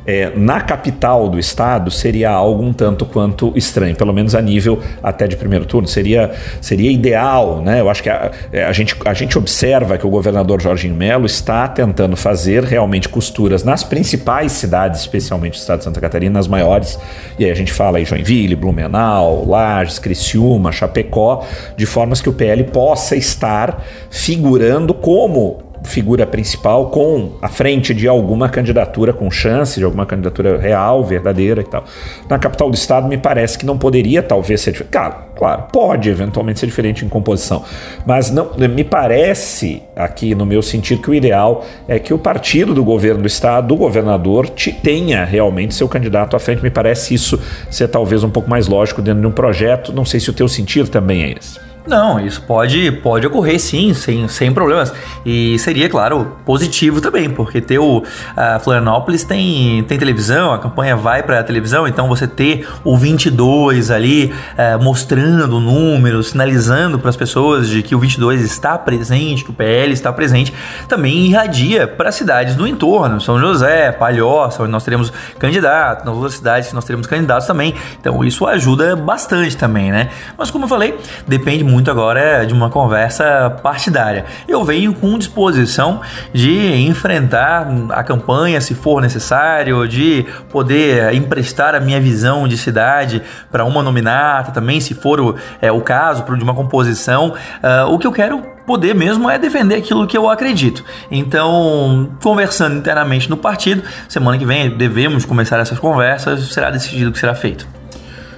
é, 0.05 0.31
na 0.35 0.61
capital 0.61 1.29
do 1.29 1.37
estado 1.37 1.91
seria 1.91 2.29
algo 2.29 2.63
um 2.63 2.73
tanto 2.73 3.05
quanto 3.05 3.53
estranho, 3.55 3.95
pelo 3.95 4.13
menos 4.13 4.33
a 4.35 4.41
nível 4.41 4.79
até 5.01 5.27
de 5.27 5.35
primeiro 5.35 5.65
turno. 5.65 5.87
Seria, 5.87 6.31
seria 6.59 6.91
ideal, 6.91 7.61
né? 7.61 7.79
Eu 7.79 7.89
acho 7.89 8.01
que 8.01 8.09
a, 8.09 8.31
é, 8.51 8.63
a, 8.63 8.71
gente, 8.71 8.95
a 9.05 9.13
gente 9.13 9.37
observa 9.37 9.97
que 9.97 10.05
o 10.05 10.09
governador 10.09 10.61
Jorginho 10.61 10.95
Melo 10.95 11.25
está 11.25 11.67
tentando 11.67 12.15
fazer 12.15 12.63
realmente 12.63 13.07
costuras 13.09 13.63
nas 13.63 13.83
principais 13.83 14.51
cidades, 14.53 15.01
especialmente 15.01 15.57
o 15.57 15.59
estado 15.59 15.79
de 15.79 15.85
Santa 15.85 16.01
Catarina, 16.01 16.33
nas 16.33 16.47
maiores. 16.47 16.99
E 17.37 17.45
aí 17.45 17.51
a 17.51 17.55
gente 17.55 17.71
fala 17.71 17.97
aí 17.97 18.05
Joinville, 18.05 18.55
Blumenau, 18.55 19.45
Lages, 19.47 19.99
Criciúma, 19.99 20.71
Chapecó, 20.71 21.45
de 21.75 21.85
formas 21.85 22.21
que 22.21 22.29
o 22.29 22.33
PL 22.33 22.63
possa 22.65 23.15
estar 23.15 23.83
figurando 24.09 24.93
como 24.93 25.70
figura 25.83 26.25
principal 26.25 26.89
com 26.89 27.31
a 27.41 27.47
frente 27.47 27.93
de 27.93 28.07
alguma 28.07 28.49
candidatura 28.49 29.13
com 29.13 29.29
chance, 29.31 29.79
de 29.79 29.85
alguma 29.85 30.05
candidatura 30.05 30.57
real, 30.57 31.03
verdadeira 31.03 31.61
e 31.61 31.63
tal. 31.63 31.83
Na 32.29 32.37
capital 32.37 32.69
do 32.69 32.75
estado 32.75 33.07
me 33.07 33.17
parece 33.17 33.57
que 33.57 33.65
não 33.65 33.77
poderia 33.77 34.21
talvez 34.21 34.61
ser 34.61 34.71
diferente. 34.71 34.91
Claro, 34.91 35.15
claro, 35.35 35.63
pode 35.71 36.09
eventualmente 36.09 36.59
ser 36.59 36.65
diferente 36.67 37.03
em 37.03 37.09
composição, 37.09 37.63
mas 38.05 38.31
não 38.31 38.51
me 38.57 38.83
parece 38.83 39.81
aqui 39.95 40.35
no 40.35 40.45
meu 40.45 40.61
sentido 40.61 41.01
que 41.01 41.09
o 41.09 41.13
ideal 41.13 41.65
é 41.87 41.99
que 41.99 42.13
o 42.13 42.19
partido 42.19 42.73
do 42.73 42.83
governo 42.83 43.21
do 43.21 43.27
estado, 43.27 43.67
do 43.67 43.75
governador, 43.75 44.49
te 44.49 44.71
tenha 44.71 45.25
realmente 45.25 45.73
seu 45.73 45.87
candidato 45.87 46.35
à 46.35 46.39
frente. 46.39 46.61
Me 46.61 46.69
parece 46.69 47.13
isso 47.13 47.39
ser 47.69 47.87
talvez 47.87 48.23
um 48.23 48.29
pouco 48.29 48.49
mais 48.49 48.67
lógico 48.67 49.01
dentro 49.01 49.21
de 49.21 49.27
um 49.27 49.31
projeto. 49.31 49.91
Não 49.91 50.05
sei 50.05 50.19
se 50.19 50.29
o 50.29 50.33
teu 50.33 50.47
sentido 50.47 50.89
também 50.89 51.23
é 51.23 51.35
esse. 51.37 51.70
Não, 51.85 52.19
isso 52.19 52.41
pode, 52.43 52.91
pode 52.91 53.25
ocorrer 53.25 53.59
sim, 53.59 53.93
sem, 53.93 54.27
sem 54.27 54.53
problemas. 54.53 54.93
E 55.25 55.57
seria, 55.59 55.89
claro, 55.89 56.37
positivo 56.45 57.01
também, 57.01 57.29
porque 57.29 57.59
ter 57.59 57.79
o 57.79 58.03
a 58.35 58.59
Florianópolis 58.59 59.23
tem, 59.23 59.83
tem 59.83 59.97
televisão, 59.97 60.53
a 60.53 60.59
campanha 60.59 60.95
vai 60.95 61.23
para 61.23 61.39
a 61.39 61.43
televisão, 61.43 61.87
então 61.87 62.07
você 62.07 62.27
ter 62.27 62.67
o 62.83 62.97
22 62.97 63.91
ali 63.91 64.33
é, 64.57 64.77
mostrando 64.77 65.59
números, 65.59 66.29
sinalizando 66.29 66.99
para 66.99 67.09
as 67.09 67.15
pessoas 67.15 67.67
de 67.67 67.81
que 67.81 67.95
o 67.95 67.99
22 67.99 68.41
está 68.41 68.77
presente, 68.77 69.43
que 69.43 69.49
o 69.49 69.53
PL 69.53 69.91
está 69.91 70.13
presente, 70.13 70.53
também 70.87 71.27
irradia 71.27 71.87
para 71.87 72.09
as 72.09 72.15
cidades 72.15 72.55
do 72.55 72.67
entorno, 72.67 73.19
São 73.19 73.39
José, 73.39 73.91
Palhoça, 73.91 74.63
onde 74.63 74.71
nós 74.71 74.83
teremos 74.83 75.11
candidatos, 75.39 76.05
nas 76.05 76.15
outras 76.15 76.35
cidades 76.35 76.69
que 76.69 76.75
nós 76.75 76.85
teremos 76.85 77.07
candidatos 77.07 77.47
também. 77.47 77.73
Então 77.99 78.23
isso 78.23 78.45
ajuda 78.45 78.95
bastante 78.95 79.57
também, 79.57 79.91
né? 79.91 80.09
Mas 80.37 80.51
como 80.51 80.65
eu 80.65 80.69
falei, 80.69 80.97
depende 81.27 81.63
muito 81.71 81.89
agora 81.89 82.45
de 82.45 82.53
uma 82.53 82.69
conversa 82.69 83.49
partidária. 83.63 84.25
Eu 84.45 84.63
venho 84.65 84.93
com 84.93 85.17
disposição 85.17 86.01
de 86.33 86.85
enfrentar 86.85 87.65
a 87.89 88.03
campanha 88.03 88.59
se 88.59 88.75
for 88.75 89.01
necessário, 89.01 89.87
de 89.87 90.25
poder 90.51 91.13
emprestar 91.13 91.73
a 91.73 91.79
minha 91.79 91.99
visão 91.99 92.45
de 92.45 92.57
cidade 92.57 93.21
para 93.49 93.63
uma 93.63 93.81
nominata 93.81 94.51
também, 94.51 94.81
se 94.81 94.93
for 94.93 95.19
o, 95.21 95.35
é, 95.61 95.71
o 95.71 95.79
caso, 95.79 96.25
de 96.35 96.43
uma 96.43 96.53
composição. 96.53 97.29
Uh, 97.63 97.93
o 97.93 97.97
que 97.97 98.05
eu 98.05 98.11
quero 98.11 98.43
poder 98.67 98.93
mesmo 98.93 99.29
é 99.29 99.39
defender 99.39 99.75
aquilo 99.75 100.05
que 100.05 100.17
eu 100.17 100.29
acredito. 100.29 100.83
Então, 101.09 102.11
conversando 102.21 102.77
internamente 102.77 103.29
no 103.29 103.37
partido, 103.37 103.83
semana 104.09 104.37
que 104.37 104.45
vem 104.45 104.77
devemos 104.77 105.25
começar 105.25 105.59
essas 105.59 105.79
conversas, 105.79 106.51
será 106.51 106.69
decidido 106.69 107.09
o 107.09 107.13
que 107.13 107.19
será 107.19 107.33
feito. 107.33 107.80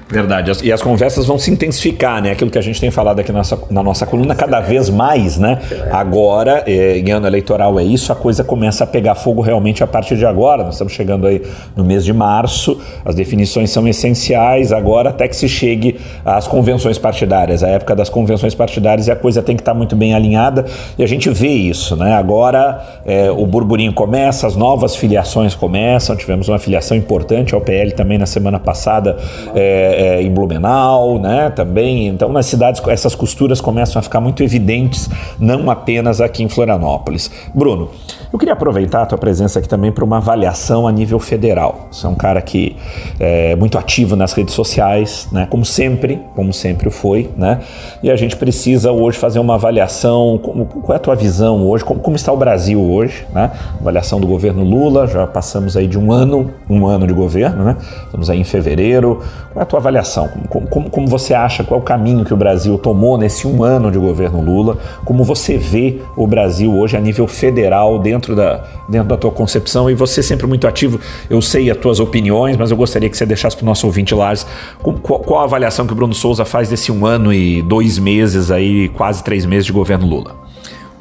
Verdade. 0.10 0.52
E 0.64 0.72
as 0.72 0.82
conversas 0.82 1.26
vão 1.26 1.40
se 1.40 1.50
intensificar, 1.50 2.22
né? 2.22 2.32
Aquilo 2.32 2.52
que 2.52 2.58
a 2.58 2.62
gente 2.62 2.80
tem 2.80 2.92
falado 2.92 3.20
aqui 3.20 3.32
na 3.32 3.40
nossa, 3.40 3.60
na 3.70 3.84
nossa 3.84 4.06
coluna, 4.06 4.36
cada 4.36 4.60
vez 4.60 4.90
mais, 4.90 5.38
né? 5.38 5.60
Agora, 5.92 6.64
é, 6.68 6.98
em 6.98 7.10
ano 7.12 7.26
eleitoral 7.26 7.80
é 7.80 7.84
isso, 7.84 8.12
a 8.12 8.16
coisa 8.16 8.44
começa 8.44 8.84
a 8.84 8.88
pegar 8.88 9.16
fogo 9.16 9.42
realmente 9.42 9.84
a 9.84 9.88
partir 9.88 10.18
de 10.18 10.26
agora. 10.26 10.64
Nós 10.64 10.76
estamos 10.76 10.94
chegando 10.94 11.26
aí 11.26 11.42
no 11.76 11.84
mês 11.84 12.04
de 12.04 12.14
março, 12.14 12.80
as 13.04 13.16
definições 13.16 13.72
são 13.72 13.88
essenciais 13.88 14.72
agora 14.72 15.10
até 15.10 15.28
que 15.28 15.36
se 15.36 15.48
chegue 15.48 16.00
às 16.24 16.48
convenções 16.48 16.98
partidárias. 16.98 17.64
A 17.64 17.70
época 17.70 17.96
das 17.96 18.10
convenções 18.10 18.54
partidárias 18.54 19.08
e 19.08 19.12
a 19.12 19.16
coisa 19.16 19.42
tem 19.42 19.56
que 19.56 19.62
estar 19.62 19.74
muito 19.74 19.96
bem 19.96 20.14
alinhada 20.14 20.66
e 20.98 21.04
a 21.04 21.08
gente 21.08 21.30
vê 21.30 21.50
isso, 21.50 21.96
né? 21.96 22.14
Agora 22.14 23.02
é, 23.06 23.32
o 23.32 23.46
burburinho 23.46 23.94
começa, 23.94 24.46
as 24.46 24.56
novas 24.56 24.96
filiações 24.96 25.56
começam, 25.56 26.16
tivemos 26.16 26.50
uma 26.50 26.60
filiação 26.60 26.96
importante 26.96 27.56
ao 27.56 27.62
PL 27.62 27.92
também 27.94 28.18
na 28.18 28.26
semana 28.26 28.60
passada. 28.60 29.18
É, 29.56 30.03
é, 30.04 30.22
em 30.22 30.32
Blumenau, 30.32 31.18
né? 31.18 31.50
Também. 31.50 32.08
Então, 32.08 32.30
nas 32.30 32.46
cidades, 32.46 32.82
essas 32.88 33.16
costuras 33.16 33.62
começam 33.62 34.00
a 34.00 34.04
ficar 34.04 34.20
muito 34.20 34.44
evidentes, 34.44 35.10
não 35.40 35.72
apenas 35.72 36.20
aqui 36.20 36.44
em 36.44 36.50
Florianópolis. 36.50 37.32
Bruno, 37.54 37.90
eu 38.32 38.38
queria 38.38 38.54
aproveitar 38.54 39.04
a 39.04 39.06
tua 39.06 39.18
presença 39.18 39.60
aqui 39.60 39.70
também 39.70 39.92
para 39.92 40.04
uma 40.04 40.18
avaliação 40.18 40.88
a 40.88 40.92
nível 40.92 41.20
federal. 41.20 41.88
Você 41.92 42.06
é 42.06 42.10
um 42.10 42.16
cara 42.16 42.42
que 42.42 42.76
é 43.20 43.56
muito 43.56 43.78
ativo 43.78 44.16
nas 44.16 44.34
redes 44.34 44.54
sociais, 44.54 45.28
né? 45.32 45.48
Como 45.50 45.64
sempre, 45.64 46.20
como 46.36 46.52
sempre 46.52 46.90
foi, 46.90 47.30
né? 47.38 47.62
E 48.02 48.12
a 48.12 48.16
gente 48.16 48.36
precisa 48.36 48.92
hoje 48.92 49.18
fazer 49.18 49.40
uma 49.40 49.56
avaliação. 49.56 50.40
Como, 50.44 50.66
qual 50.66 50.94
é 50.94 50.98
a 50.98 51.00
tua 51.00 51.16
visão 51.16 51.66
hoje? 51.66 51.86
Como, 51.86 52.02
como 52.02 52.16
está 52.16 52.32
o 52.32 52.38
Brasil 52.38 52.82
hoje, 52.82 53.26
né? 53.34 53.52
Avaliação 53.80 54.20
do 54.20 54.28
governo 54.28 54.64
Lula. 54.64 55.08
Já 55.08 55.26
passamos 55.28 55.78
aí 55.78 55.88
de 55.88 55.98
um 55.98 56.12
ano, 56.12 56.52
um 56.70 56.86
ano 56.86 57.08
de 57.08 57.14
governo, 57.14 57.64
né? 57.64 57.78
Estamos 58.06 58.30
aí 58.30 58.40
em 58.40 58.44
fevereiro. 58.44 59.22
Qual 59.54 59.62
é 59.62 59.64
a 59.64 59.66
tua 59.66 59.80
avaliação? 59.84 60.30
Como, 60.50 60.68
como, 60.68 60.90
como 60.90 61.08
você 61.08 61.34
acha? 61.34 61.64
Qual 61.64 61.80
é 61.80 61.84
o 61.84 61.86
caminho 61.86 62.26
que 62.26 62.34
o 62.34 62.38
Brasil 62.38 62.78
tomou 62.78 63.18
nesse 63.18 63.46
um 63.46 63.64
ano 63.64 63.92
de 63.92 64.00
governo 64.00 64.42
Lula? 64.42 64.78
Como 65.06 65.24
você 65.24 65.58
vê 65.58 66.02
o 66.16 66.26
Brasil 66.26 66.74
hoje 66.76 66.98
a 66.98 67.00
nível 67.00 67.28
federal 67.28 68.00
dentro 68.00 68.36
da, 68.36 68.64
dentro 68.88 69.08
da 69.10 69.18
tua 69.18 69.32
concepção 69.32 69.90
e 69.90 69.94
você 69.94 70.24
sempre 70.24 70.48
muito 70.48 70.68
ativo. 70.68 71.00
Eu 71.30 71.42
sei 71.42 71.70
as 71.70 71.78
tuas 71.78 72.00
opiniões, 72.00 72.58
mas 72.58 72.72
eu 72.72 72.78
gostaria 72.78 73.10
que 73.10 73.18
você 73.18 73.26
deixasse 73.26 73.56
para 73.56 73.64
o 73.64 73.66
nosso 73.66 73.86
ouvinte, 73.86 74.16
Lars, 74.16 74.46
qual, 74.82 75.20
qual 75.20 75.42
a 75.42 75.44
avaliação 75.44 75.86
que 75.86 75.94
o 75.94 75.96
Bruno 75.96 76.14
Souza 76.14 76.46
faz 76.46 76.70
desse 76.70 76.92
um 76.92 77.06
ano 77.06 77.34
e 77.34 77.62
dois 77.62 78.00
meses 78.00 78.52
aí, 78.52 78.90
quase 78.90 79.24
três 79.24 79.46
meses 79.46 79.66
de 79.66 79.74
governo 79.74 80.08
Lula? 80.08 80.43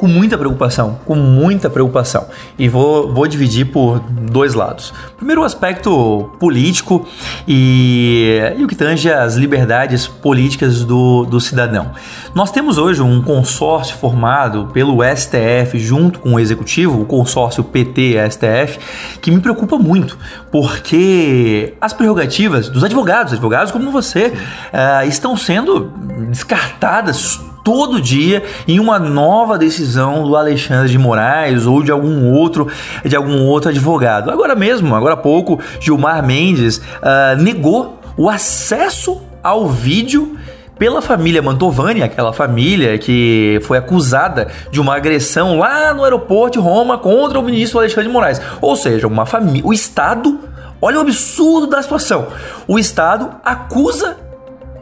Com 0.02 0.08
muita 0.08 0.36
preocupação, 0.36 0.98
com 1.06 1.14
muita 1.14 1.70
preocupação. 1.70 2.26
E 2.58 2.68
vou, 2.68 3.14
vou 3.14 3.24
dividir 3.28 3.66
por 3.66 4.00
dois 4.00 4.52
lados. 4.52 4.92
Primeiro, 5.16 5.42
o 5.42 5.44
aspecto 5.44 6.28
político 6.40 7.06
e, 7.46 8.36
e 8.58 8.64
o 8.64 8.66
que 8.66 8.74
tange 8.74 9.08
as 9.08 9.36
liberdades 9.36 10.08
políticas 10.08 10.84
do, 10.84 11.24
do 11.24 11.40
cidadão. 11.40 11.92
Nós 12.34 12.50
temos 12.50 12.78
hoje 12.78 13.00
um 13.00 13.22
consórcio 13.22 13.96
formado 13.96 14.70
pelo 14.72 15.04
STF 15.04 15.78
junto 15.78 16.18
com 16.18 16.34
o 16.34 16.40
Executivo, 16.40 17.00
o 17.00 17.04
consórcio 17.04 17.62
PT-STF, 17.62 18.80
que 19.20 19.30
me 19.30 19.38
preocupa 19.38 19.78
muito, 19.78 20.18
porque 20.50 21.74
as 21.80 21.92
prerrogativas 21.92 22.68
dos 22.68 22.82
advogados, 22.82 23.34
advogados 23.34 23.70
como 23.70 23.92
você, 23.92 24.32
uh, 24.32 25.06
estão 25.06 25.36
sendo 25.36 25.92
descartadas 26.28 27.51
todo 27.62 28.00
dia 28.00 28.42
em 28.66 28.80
uma 28.80 28.98
nova 28.98 29.58
decisão 29.58 30.24
do 30.24 30.36
Alexandre 30.36 30.90
de 30.90 30.98
Moraes 30.98 31.66
ou 31.66 31.82
de 31.82 31.90
algum 31.90 32.32
outro 32.32 32.68
de 33.04 33.16
algum 33.16 33.46
outro 33.46 33.70
advogado. 33.70 34.30
Agora 34.30 34.54
mesmo, 34.54 34.94
agora 34.94 35.14
há 35.14 35.16
pouco, 35.16 35.60
Gilmar 35.80 36.24
Mendes 36.24 36.78
uh, 36.78 37.40
negou 37.40 38.00
o 38.16 38.28
acesso 38.28 39.20
ao 39.42 39.68
vídeo 39.68 40.36
pela 40.78 41.00
família 41.00 41.40
Mantovani, 41.40 42.02
aquela 42.02 42.32
família 42.32 42.98
que 42.98 43.60
foi 43.62 43.78
acusada 43.78 44.48
de 44.70 44.80
uma 44.80 44.96
agressão 44.96 45.58
lá 45.58 45.94
no 45.94 46.02
aeroporto 46.02 46.58
de 46.58 46.64
Roma 46.64 46.98
contra 46.98 47.38
o 47.38 47.42
ministro 47.42 47.78
Alexandre 47.78 48.08
de 48.08 48.12
Moraes. 48.12 48.40
Ou 48.60 48.74
seja, 48.74 49.06
uma 49.06 49.24
família, 49.24 49.62
o 49.64 49.72
Estado, 49.72 50.40
olha 50.80 50.98
o 50.98 51.02
absurdo 51.02 51.68
da 51.68 51.80
situação. 51.82 52.28
O 52.66 52.78
Estado 52.78 53.30
acusa 53.44 54.16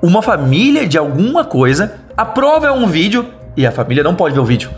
uma 0.02 0.22
família 0.22 0.86
de 0.86 0.96
alguma 0.96 1.44
coisa 1.44 2.00
a 2.20 2.24
prova 2.26 2.66
é 2.66 2.70
um 2.70 2.86
vídeo 2.86 3.26
e 3.56 3.66
a 3.66 3.72
família 3.72 4.04
não 4.04 4.14
pode 4.14 4.34
ver 4.34 4.40
o 4.40 4.44
vídeo. 4.44 4.70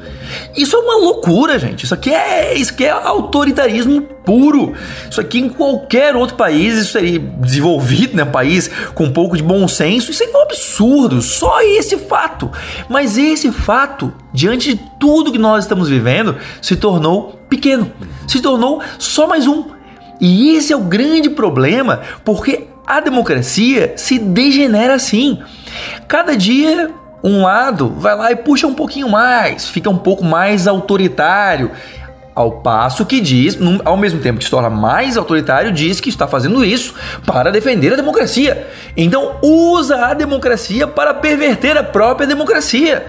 Isso 0.56 0.76
é 0.76 0.78
uma 0.78 0.96
loucura, 0.96 1.58
gente. 1.58 1.85
Isso 1.85 1.92
aqui 1.92 2.14
é, 2.14 2.54
isso 2.54 2.72
aqui 2.72 2.85
é 2.85 2.90
autoritarismo 2.90 4.00
puro. 4.00 4.74
Isso 5.11 5.20
aqui 5.20 5.40
em 5.40 5.48
qualquer 5.48 6.14
outro 6.14 6.37
país 6.37 6.74
isso 6.78 6.92
seria 6.92 7.18
desenvolvido, 7.18 8.16
né? 8.16 8.22
Um 8.22 8.30
país 8.30 8.70
com 8.94 9.06
um 9.06 9.12
pouco 9.12 9.37
de 9.37 9.42
bom 9.42 9.66
senso. 9.66 10.12
Isso 10.12 10.22
é 10.22 10.28
um 10.28 10.42
absurdo. 10.42 11.20
Só 11.20 11.61
esse 11.62 11.98
fato. 11.98 12.48
Mas 12.88 13.18
esse 13.18 13.50
fato, 13.50 14.12
diante 14.32 14.74
de 14.74 14.80
tudo 15.00 15.32
que 15.32 15.38
nós 15.38 15.64
estamos 15.64 15.88
vivendo, 15.88 16.37
se 16.61 16.76
tornou 16.76 17.40
pequeno. 17.48 17.90
Se 18.28 18.40
tornou 18.40 18.80
só 19.00 19.26
mais 19.26 19.48
um. 19.48 19.64
E 20.20 20.56
esse 20.56 20.72
é 20.72 20.76
o 20.76 20.82
grande 20.82 21.28
problema, 21.28 22.02
porque 22.24 22.68
a 22.87 23.01
democracia 23.01 23.95
se 23.97 24.18
degenera 24.18 24.95
assim. 24.95 25.38
Cada 26.09 26.37
dia 26.37 26.90
um 27.23 27.42
lado 27.42 27.95
vai 27.97 28.16
lá 28.16 28.33
e 28.33 28.37
puxa 28.37 28.66
um 28.66 28.75
pouquinho 28.75 29.09
mais, 29.09 29.68
fica 29.68 29.88
um 29.88 29.99
pouco 29.99 30.25
mais 30.25 30.66
autoritário. 30.66 31.71
Ao 32.35 32.51
passo 32.51 33.05
que 33.05 33.21
diz, 33.21 33.59
ao 33.85 33.95
mesmo 33.95 34.18
tempo 34.18 34.38
que 34.38 34.47
se 34.47 34.51
torna 34.51 34.71
mais 34.71 35.18
autoritário, 35.18 35.71
diz 35.71 36.01
que 36.01 36.09
está 36.09 36.27
fazendo 36.27 36.64
isso 36.64 36.95
para 37.27 37.51
defender 37.51 37.92
a 37.92 37.97
democracia. 37.97 38.66
Então 38.97 39.37
usa 39.42 40.07
a 40.07 40.14
democracia 40.14 40.87
para 40.87 41.12
perverter 41.12 41.77
a 41.77 41.83
própria 41.83 42.27
democracia. 42.27 43.07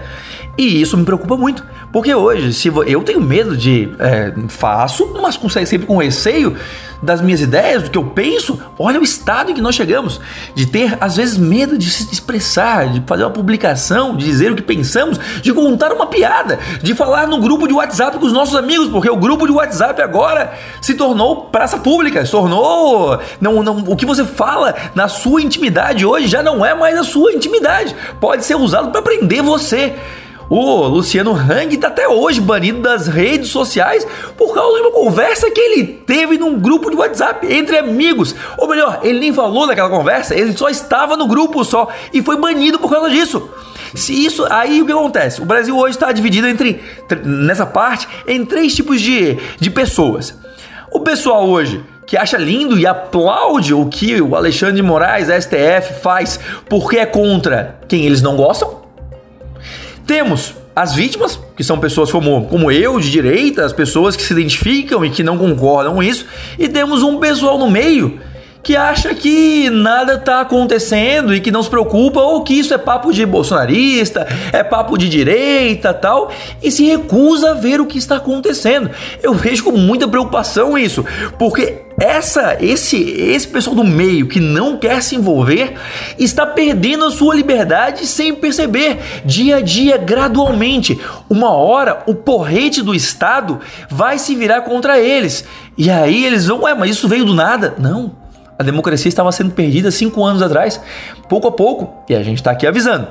E 0.58 0.80
isso 0.80 0.96
me 0.98 1.06
preocupa 1.06 1.38
muito, 1.38 1.64
porque 1.94 2.12
hoje, 2.12 2.52
se 2.52 2.66
eu 2.88 3.04
tenho 3.04 3.20
medo 3.20 3.56
de 3.56 3.88
é, 4.00 4.34
faço, 4.48 5.16
mas 5.22 5.36
consegue 5.36 5.64
sempre 5.64 5.86
com 5.86 5.96
receio 5.98 6.56
das 7.00 7.20
minhas 7.20 7.40
ideias, 7.40 7.84
do 7.84 7.90
que 7.90 7.96
eu 7.96 8.06
penso, 8.06 8.60
olha 8.76 8.98
o 8.98 9.04
estado 9.04 9.52
em 9.52 9.54
que 9.54 9.60
nós 9.60 9.76
chegamos, 9.76 10.20
de 10.56 10.66
ter 10.66 10.98
às 11.00 11.14
vezes 11.16 11.36
medo 11.36 11.78
de 11.78 11.88
se 11.88 12.12
expressar, 12.12 12.88
de 12.88 13.00
fazer 13.06 13.22
uma 13.22 13.30
publicação, 13.30 14.16
de 14.16 14.24
dizer 14.24 14.50
o 14.50 14.56
que 14.56 14.62
pensamos, 14.62 15.20
de 15.40 15.52
contar 15.52 15.92
uma 15.92 16.06
piada, 16.06 16.58
de 16.82 16.96
falar 16.96 17.28
no 17.28 17.38
grupo 17.38 17.68
de 17.68 17.72
WhatsApp 17.72 18.18
com 18.18 18.26
os 18.26 18.32
nossos 18.32 18.56
amigos, 18.56 18.88
porque 18.88 19.08
o 19.08 19.16
grupo 19.16 19.46
de 19.46 19.52
WhatsApp 19.52 20.02
agora 20.02 20.52
se 20.80 20.94
tornou 20.94 21.44
praça 21.44 21.78
pública, 21.78 22.26
se 22.26 22.32
tornou 22.32 23.20
não, 23.40 23.62
não, 23.62 23.78
o 23.86 23.94
que 23.94 24.04
você 24.04 24.24
fala 24.24 24.74
na 24.96 25.06
sua 25.06 25.40
intimidade 25.40 26.04
hoje 26.04 26.26
já 26.26 26.42
não 26.42 26.66
é 26.66 26.74
mais 26.74 26.98
a 26.98 27.04
sua 27.04 27.32
intimidade, 27.32 27.94
pode 28.18 28.44
ser 28.44 28.56
usado 28.56 28.90
para 28.90 29.00
prender 29.00 29.44
você. 29.44 29.94
O 30.48 30.86
Luciano 30.86 31.32
Hang 31.32 31.74
está 31.74 31.88
até 31.88 32.06
hoje 32.06 32.40
banido 32.40 32.80
das 32.80 33.06
redes 33.06 33.48
sociais 33.48 34.06
por 34.36 34.54
causa 34.54 34.76
de 34.76 34.82
uma 34.82 34.92
conversa 34.92 35.50
que 35.50 35.60
ele 35.60 35.84
teve 36.06 36.36
num 36.36 36.58
grupo 36.58 36.90
de 36.90 36.96
WhatsApp 36.96 37.46
entre 37.52 37.78
amigos. 37.78 38.34
Ou 38.58 38.68
melhor, 38.68 39.00
ele 39.02 39.20
nem 39.20 39.32
falou 39.32 39.66
naquela 39.66 39.88
conversa, 39.88 40.34
ele 40.34 40.56
só 40.56 40.68
estava 40.68 41.16
no 41.16 41.26
grupo 41.26 41.64
só 41.64 41.88
e 42.12 42.22
foi 42.22 42.36
banido 42.36 42.78
por 42.78 42.90
causa 42.90 43.08
disso. 43.08 43.48
Se 43.94 44.12
isso, 44.12 44.44
aí 44.50 44.82
o 44.82 44.86
que 44.86 44.92
acontece? 44.92 45.40
O 45.40 45.44
Brasil 45.44 45.76
hoje 45.76 45.96
está 45.96 46.12
dividido 46.12 46.46
entre 46.48 46.82
nessa 47.24 47.64
parte 47.64 48.08
em 48.26 48.44
três 48.44 48.74
tipos 48.74 49.00
de, 49.00 49.38
de 49.58 49.70
pessoas. 49.70 50.36
O 50.90 51.00
pessoal 51.00 51.48
hoje 51.48 51.82
que 52.06 52.16
acha 52.16 52.36
lindo 52.36 52.78
e 52.78 52.86
aplaude 52.86 53.72
o 53.72 53.86
que 53.86 54.20
o 54.20 54.36
Alexandre 54.36 54.76
de 54.76 54.82
Moraes, 54.82 55.30
a 55.30 55.40
STF, 55.40 56.00
faz 56.02 56.38
porque 56.68 56.98
é 56.98 57.06
contra 57.06 57.78
quem 57.88 58.04
eles 58.04 58.20
não 58.20 58.36
gostam. 58.36 58.83
Temos 60.06 60.54
as 60.74 60.94
vítimas, 60.94 61.38
que 61.56 61.62
são 61.62 61.78
pessoas 61.78 62.10
como, 62.10 62.46
como 62.46 62.70
eu, 62.70 62.98
de 62.98 63.10
direita, 63.10 63.64
as 63.64 63.72
pessoas 63.72 64.16
que 64.16 64.22
se 64.22 64.32
identificam 64.32 65.04
e 65.04 65.10
que 65.10 65.22
não 65.22 65.38
concordam 65.38 65.94
com 65.94 66.02
isso, 66.02 66.26
e 66.58 66.68
temos 66.68 67.02
um 67.02 67.18
pessoal 67.18 67.58
no 67.58 67.70
meio 67.70 68.20
que 68.64 68.74
acha 68.74 69.14
que 69.14 69.68
nada 69.68 70.14
está 70.14 70.40
acontecendo 70.40 71.34
e 71.34 71.40
que 71.40 71.50
não 71.50 71.62
se 71.62 71.68
preocupa 71.68 72.20
ou 72.20 72.42
que 72.42 72.54
isso 72.54 72.72
é 72.72 72.78
papo 72.78 73.12
de 73.12 73.26
bolsonarista, 73.26 74.26
é 74.52 74.64
papo 74.64 74.96
de 74.96 75.06
direita, 75.06 75.92
tal, 75.92 76.32
e 76.62 76.70
se 76.70 76.82
recusa 76.86 77.50
a 77.50 77.54
ver 77.54 77.78
o 77.78 77.84
que 77.86 77.98
está 77.98 78.16
acontecendo. 78.16 78.90
Eu 79.22 79.34
vejo 79.34 79.64
com 79.64 79.72
muita 79.72 80.08
preocupação 80.08 80.78
isso, 80.78 81.04
porque 81.38 81.82
essa 82.00 82.56
esse 82.58 82.96
esse 82.96 83.46
pessoal 83.46 83.76
do 83.76 83.84
meio 83.84 84.26
que 84.26 84.40
não 84.40 84.78
quer 84.78 85.00
se 85.02 85.14
envolver 85.14 85.74
está 86.18 86.44
perdendo 86.44 87.04
a 87.04 87.10
sua 87.10 87.34
liberdade 87.34 88.06
sem 88.06 88.34
perceber, 88.34 88.98
dia 89.26 89.56
a 89.56 89.60
dia, 89.60 89.98
gradualmente. 89.98 90.98
Uma 91.28 91.50
hora 91.50 92.02
o 92.06 92.14
porrete 92.14 92.82
do 92.82 92.94
Estado 92.94 93.60
vai 93.90 94.18
se 94.18 94.34
virar 94.34 94.62
contra 94.62 94.98
eles. 94.98 95.44
E 95.76 95.90
aí 95.90 96.24
eles 96.24 96.46
vão, 96.46 96.62
ué, 96.62 96.74
mas 96.74 96.90
isso 96.90 97.06
veio 97.06 97.26
do 97.26 97.34
nada? 97.34 97.74
Não. 97.78 98.23
A 98.58 98.62
democracia 98.62 99.08
estava 99.08 99.32
sendo 99.32 99.50
perdida 99.50 99.90
cinco 99.90 100.24
anos 100.24 100.40
atrás, 100.40 100.80
pouco 101.28 101.48
a 101.48 101.52
pouco, 101.52 102.04
e 102.08 102.14
a 102.14 102.22
gente 102.22 102.38
está 102.38 102.52
aqui 102.52 102.66
avisando. 102.66 103.08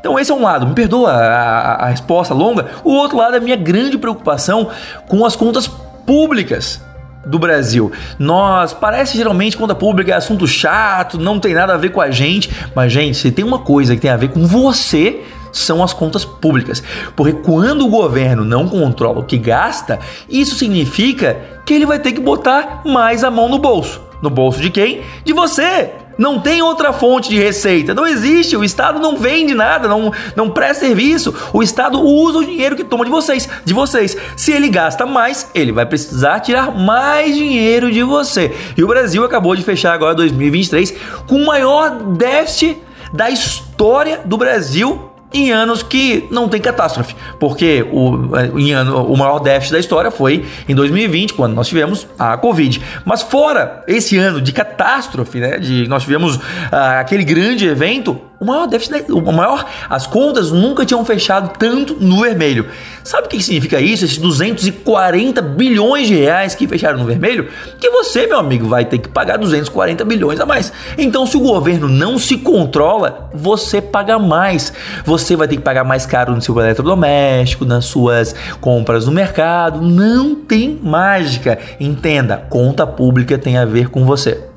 Então, 0.00 0.18
esse 0.18 0.30
é 0.30 0.34
um 0.34 0.42
lado, 0.42 0.66
me 0.66 0.74
perdoa 0.74 1.10
a, 1.10 1.16
a, 1.16 1.74
a 1.84 1.86
resposta 1.88 2.32
longa. 2.32 2.66
O 2.82 2.92
outro 2.92 3.18
lado 3.18 3.34
é 3.34 3.38
a 3.38 3.40
minha 3.40 3.56
grande 3.56 3.98
preocupação 3.98 4.68
com 5.06 5.26
as 5.26 5.36
contas 5.36 5.68
públicas 6.06 6.80
do 7.26 7.38
Brasil. 7.38 7.92
Nós 8.18 8.72
parece 8.72 9.16
geralmente 9.16 9.56
conta 9.56 9.74
pública 9.74 10.12
é 10.12 10.14
assunto 10.14 10.46
chato, 10.46 11.18
não 11.18 11.38
tem 11.38 11.52
nada 11.52 11.74
a 11.74 11.76
ver 11.76 11.90
com 11.90 12.00
a 12.00 12.10
gente, 12.10 12.50
mas 12.74 12.90
gente, 12.92 13.18
se 13.18 13.30
tem 13.30 13.44
uma 13.44 13.58
coisa 13.58 13.94
que 13.94 14.00
tem 14.00 14.10
a 14.10 14.16
ver 14.16 14.28
com 14.28 14.46
você, 14.46 15.22
são 15.52 15.82
as 15.82 15.92
contas 15.92 16.24
públicas. 16.24 16.82
Porque 17.14 17.34
quando 17.42 17.84
o 17.84 17.90
governo 17.90 18.44
não 18.44 18.68
controla 18.68 19.20
o 19.20 19.24
que 19.24 19.36
gasta, 19.36 19.98
isso 20.28 20.56
significa 20.56 21.36
que 21.66 21.74
ele 21.74 21.86
vai 21.86 21.98
ter 21.98 22.12
que 22.12 22.20
botar 22.20 22.82
mais 22.86 23.22
a 23.22 23.30
mão 23.30 23.48
no 23.48 23.58
bolso. 23.58 24.07
No 24.22 24.30
bolso 24.30 24.60
de 24.60 24.70
quem? 24.70 25.02
De 25.24 25.32
você! 25.32 25.90
Não 26.18 26.40
tem 26.40 26.60
outra 26.60 26.92
fonte 26.92 27.30
de 27.30 27.38
receita. 27.38 27.94
Não 27.94 28.04
existe. 28.04 28.56
O 28.56 28.64
Estado 28.64 28.98
não 28.98 29.16
vende 29.16 29.54
nada, 29.54 29.86
não, 29.86 30.12
não 30.34 30.50
presta 30.50 30.86
serviço. 30.86 31.32
O 31.52 31.62
Estado 31.62 32.00
usa 32.00 32.38
o 32.38 32.44
dinheiro 32.44 32.74
que 32.74 32.82
toma 32.82 33.04
de 33.04 33.10
vocês, 33.10 33.48
de 33.64 33.72
vocês. 33.72 34.16
Se 34.36 34.50
ele 34.50 34.68
gasta 34.68 35.06
mais, 35.06 35.48
ele 35.54 35.70
vai 35.70 35.86
precisar 35.86 36.40
tirar 36.40 36.76
mais 36.76 37.36
dinheiro 37.36 37.92
de 37.92 38.02
você. 38.02 38.52
E 38.76 38.82
o 38.82 38.88
Brasil 38.88 39.24
acabou 39.24 39.54
de 39.54 39.62
fechar 39.62 39.92
agora 39.92 40.16
2023 40.16 40.92
com 41.28 41.36
o 41.36 41.46
maior 41.46 41.90
déficit 41.90 42.82
da 43.12 43.30
história 43.30 44.20
do 44.24 44.36
Brasil 44.36 45.07
em 45.32 45.52
anos 45.52 45.82
que 45.82 46.26
não 46.30 46.48
tem 46.48 46.60
catástrofe, 46.60 47.14
porque 47.38 47.86
o, 47.92 48.36
é, 48.36 48.46
em 48.58 48.72
ano, 48.72 49.04
o 49.04 49.16
maior 49.16 49.38
déficit 49.38 49.72
da 49.72 49.78
história 49.78 50.10
foi 50.10 50.46
em 50.68 50.74
2020, 50.74 51.34
quando 51.34 51.54
nós 51.54 51.68
tivemos 51.68 52.06
a 52.18 52.36
Covid. 52.36 52.80
Mas 53.04 53.22
fora 53.22 53.82
esse 53.86 54.16
ano 54.16 54.40
de 54.40 54.52
catástrofe, 54.52 55.38
né, 55.38 55.58
de 55.58 55.86
nós 55.86 56.02
tivemos 56.02 56.40
ah, 56.72 57.00
aquele 57.00 57.24
grande 57.24 57.66
evento, 57.66 58.20
o 58.40 58.44
maior 58.44 58.66
déficit, 58.66 59.10
o 59.10 59.32
maior, 59.32 59.66
as 59.90 60.06
contas 60.06 60.52
nunca 60.52 60.86
tinham 60.86 61.04
fechado 61.04 61.58
tanto 61.58 61.96
no 62.00 62.20
vermelho. 62.20 62.66
Sabe 63.02 63.26
o 63.26 63.30
que 63.30 63.42
significa 63.42 63.80
isso? 63.80 64.04
Esses 64.04 64.18
240 64.18 65.42
bilhões 65.42 66.06
de 66.06 66.14
reais 66.14 66.54
que 66.54 66.68
fecharam 66.68 66.98
no 66.98 67.04
vermelho? 67.04 67.48
Que 67.80 67.90
você, 67.90 68.26
meu 68.26 68.38
amigo, 68.38 68.68
vai 68.68 68.84
ter 68.84 68.98
que 68.98 69.08
pagar 69.08 69.38
240 69.38 70.04
bilhões 70.04 70.38
a 70.38 70.46
mais. 70.46 70.72
Então, 70.96 71.26
se 71.26 71.36
o 71.36 71.40
governo 71.40 71.88
não 71.88 72.16
se 72.16 72.36
controla, 72.38 73.28
você 73.34 73.80
paga 73.80 74.18
mais. 74.18 74.72
Você 75.04 75.34
vai 75.34 75.48
ter 75.48 75.56
que 75.56 75.62
pagar 75.62 75.82
mais 75.82 76.06
caro 76.06 76.32
no 76.32 76.40
seu 76.40 76.56
eletrodoméstico, 76.60 77.64
nas 77.64 77.86
suas 77.86 78.34
compras 78.60 79.06
no 79.06 79.12
mercado. 79.12 79.82
Não 79.82 80.36
tem 80.36 80.78
mágica. 80.80 81.58
Entenda, 81.80 82.36
conta 82.48 82.86
pública 82.86 83.36
tem 83.36 83.56
a 83.56 83.64
ver 83.64 83.88
com 83.88 84.04
você. 84.04 84.47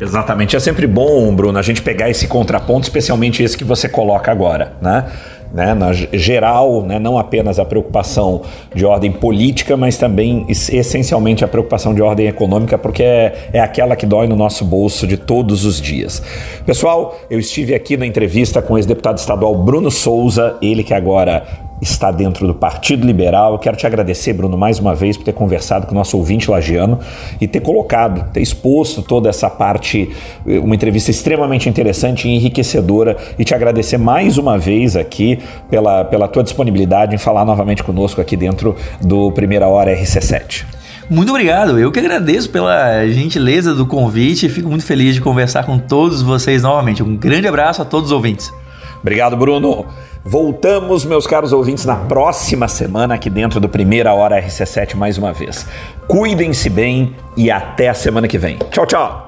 Exatamente. 0.00 0.56
É 0.56 0.60
sempre 0.60 0.86
bom, 0.86 1.34
Bruno, 1.34 1.58
a 1.58 1.62
gente 1.62 1.82
pegar 1.82 2.10
esse 2.10 2.26
contraponto, 2.26 2.84
especialmente 2.86 3.42
esse 3.42 3.56
que 3.56 3.64
você 3.64 3.88
coloca 3.88 4.30
agora, 4.30 4.72
né? 4.80 5.06
Né, 5.54 5.74
na 5.74 5.92
geral, 5.92 6.82
né, 6.82 6.98
não 6.98 7.16
apenas 7.16 7.60
a 7.60 7.64
preocupação 7.64 8.42
de 8.74 8.84
ordem 8.84 9.12
política, 9.12 9.76
mas 9.76 9.96
também 9.96 10.44
essencialmente 10.48 11.44
a 11.44 11.48
preocupação 11.48 11.94
de 11.94 12.02
ordem 12.02 12.26
econômica, 12.26 12.76
porque 12.76 13.04
é, 13.04 13.50
é 13.52 13.60
aquela 13.60 13.94
que 13.94 14.04
dói 14.04 14.26
no 14.26 14.34
nosso 14.34 14.64
bolso 14.64 15.06
de 15.06 15.16
todos 15.16 15.64
os 15.64 15.80
dias. 15.80 16.20
Pessoal, 16.66 17.16
eu 17.30 17.38
estive 17.38 17.76
aqui 17.76 17.96
na 17.96 18.04
entrevista 18.04 18.60
com 18.60 18.74
o 18.74 18.76
ex-deputado 18.76 19.18
estadual 19.18 19.54
Bruno 19.54 19.88
Souza, 19.88 20.56
ele 20.60 20.82
que 20.82 20.92
agora 20.92 21.46
está 21.80 22.10
dentro 22.10 22.46
do 22.46 22.54
Partido 22.54 23.06
Liberal. 23.06 23.52
Eu 23.52 23.58
quero 23.58 23.76
te 23.76 23.86
agradecer, 23.86 24.32
Bruno, 24.32 24.56
mais 24.56 24.78
uma 24.78 24.94
vez 24.94 25.16
por 25.16 25.24
ter 25.24 25.32
conversado 25.32 25.86
com 25.86 25.92
o 25.92 25.94
nosso 25.94 26.16
ouvinte 26.16 26.50
lagiano 26.50 26.98
e 27.40 27.46
ter 27.46 27.60
colocado, 27.60 28.30
ter 28.32 28.40
exposto 28.40 29.02
toda 29.02 29.28
essa 29.28 29.50
parte, 29.50 30.10
uma 30.44 30.74
entrevista 30.74 31.10
extremamente 31.10 31.68
interessante 31.68 32.28
e 32.28 32.34
enriquecedora 32.34 33.16
e 33.38 33.44
te 33.44 33.54
agradecer 33.54 33.98
mais 33.98 34.38
uma 34.38 34.58
vez 34.58 34.96
aqui 34.96 35.38
pela, 35.70 36.04
pela 36.04 36.28
tua 36.28 36.42
disponibilidade 36.42 37.14
em 37.14 37.18
falar 37.18 37.44
novamente 37.44 37.82
conosco 37.82 38.20
aqui 38.20 38.36
dentro 38.36 38.76
do 39.02 39.30
Primeira 39.32 39.68
Hora 39.68 39.94
RC7. 39.94 40.64
Muito 41.08 41.28
obrigado, 41.30 41.78
eu 41.78 41.92
que 41.92 42.00
agradeço 42.00 42.50
pela 42.50 43.06
gentileza 43.06 43.72
do 43.72 43.86
convite 43.86 44.46
e 44.46 44.48
fico 44.48 44.68
muito 44.68 44.84
feliz 44.84 45.14
de 45.14 45.20
conversar 45.20 45.64
com 45.64 45.78
todos 45.78 46.20
vocês 46.20 46.64
novamente. 46.64 47.00
Um 47.00 47.16
grande 47.16 47.46
abraço 47.46 47.80
a 47.80 47.84
todos 47.84 48.06
os 48.06 48.12
ouvintes. 48.12 48.52
Obrigado, 49.00 49.36
Bruno. 49.36 49.86
Voltamos, 50.28 51.04
meus 51.04 51.24
caros 51.24 51.52
ouvintes, 51.52 51.84
na 51.84 51.94
próxima 51.94 52.66
semana 52.66 53.14
aqui 53.14 53.30
dentro 53.30 53.60
do 53.60 53.68
Primeira 53.68 54.12
Hora 54.12 54.42
RC7 54.42 54.96
mais 54.96 55.16
uma 55.16 55.32
vez. 55.32 55.64
Cuidem-se 56.08 56.68
bem 56.68 57.14
e 57.36 57.48
até 57.48 57.88
a 57.88 57.94
semana 57.94 58.26
que 58.26 58.36
vem. 58.36 58.58
Tchau, 58.72 58.86
tchau! 58.86 59.25